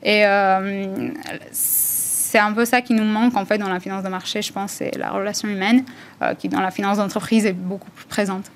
Et 0.02 0.26
euh, 0.26 1.08
c'est 1.50 2.38
un 2.38 2.52
peu 2.52 2.66
ça 2.66 2.82
qui 2.82 2.92
nous 2.92 3.04
manque 3.04 3.34
en 3.38 3.46
fait 3.46 3.56
dans 3.56 3.70
la 3.70 3.80
finance 3.80 4.02
de 4.02 4.10
marché, 4.10 4.42
je 4.42 4.52
pense, 4.52 4.72
c'est 4.72 4.94
la 4.98 5.12
relation 5.12 5.48
humaine 5.48 5.82
qui 6.38 6.50
dans 6.50 6.60
la 6.60 6.70
finance 6.70 6.98
d'entreprise 6.98 7.46
est 7.46 7.54
beaucoup 7.54 7.90
plus 7.92 8.04
présente. 8.04 8.50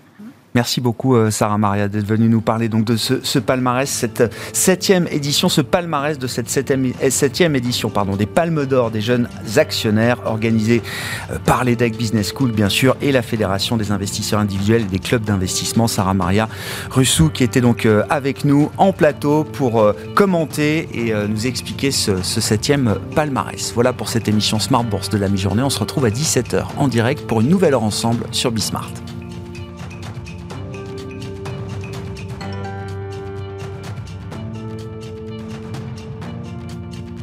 Merci 0.54 0.80
beaucoup 0.80 1.14
euh, 1.14 1.30
Sarah 1.30 1.58
Maria 1.58 1.88
d'être 1.88 2.06
venue 2.06 2.28
nous 2.28 2.40
parler 2.40 2.68
donc 2.68 2.84
de 2.84 2.96
ce, 2.96 3.38
palmarès, 3.38 3.88
cette 3.88 4.34
septième 4.54 5.06
édition, 5.08 5.48
ce 5.48 5.60
palmarès 5.60 6.18
de 6.18 6.26
cette 6.26 6.48
septième, 6.48 6.92
septième 7.10 7.54
édition 7.54 7.90
pardon, 7.90 8.16
des 8.16 8.26
Palmes 8.26 8.64
d'Or 8.64 8.90
des 8.90 9.02
jeunes 9.02 9.28
actionnaires 9.56 10.18
organisés 10.24 10.82
euh, 11.30 11.38
par 11.44 11.64
l'EDEC 11.64 11.96
Business 11.96 12.32
School 12.34 12.52
bien 12.52 12.70
sûr 12.70 12.96
et 13.02 13.12
la 13.12 13.22
Fédération 13.22 13.76
des 13.76 13.92
investisseurs 13.92 14.40
individuels 14.40 14.82
et 14.82 14.86
des 14.86 14.98
clubs 14.98 15.22
d'investissement. 15.22 15.86
Sarah 15.86 16.14
Maria 16.14 16.48
Russou 16.90 17.28
qui 17.28 17.44
était 17.44 17.60
donc 17.60 17.84
euh, 17.84 18.04
avec 18.08 18.46
nous 18.46 18.70
en 18.78 18.92
plateau 18.92 19.44
pour 19.44 19.92
commenter 20.14 20.88
et 20.94 21.12
nous 21.28 21.46
expliquer 21.46 21.90
ce, 21.90 22.22
ce 22.22 22.40
septième 22.40 22.96
palmarès. 23.14 23.72
Voilà 23.74 23.92
pour 23.92 24.08
cette 24.08 24.28
émission 24.28 24.58
Smart 24.58 24.84
Bourse 24.84 25.10
de 25.10 25.18
la 25.18 25.28
mi-journée. 25.28 25.62
On 25.62 25.70
se 25.70 25.80
retrouve 25.80 26.06
à 26.06 26.10
17h 26.10 26.64
en 26.76 26.88
direct 26.88 27.26
pour 27.26 27.40
une 27.40 27.48
nouvelle 27.48 27.74
heure 27.74 27.82
ensemble 27.82 28.24
sur 28.32 28.50
Bismart. 28.50 28.90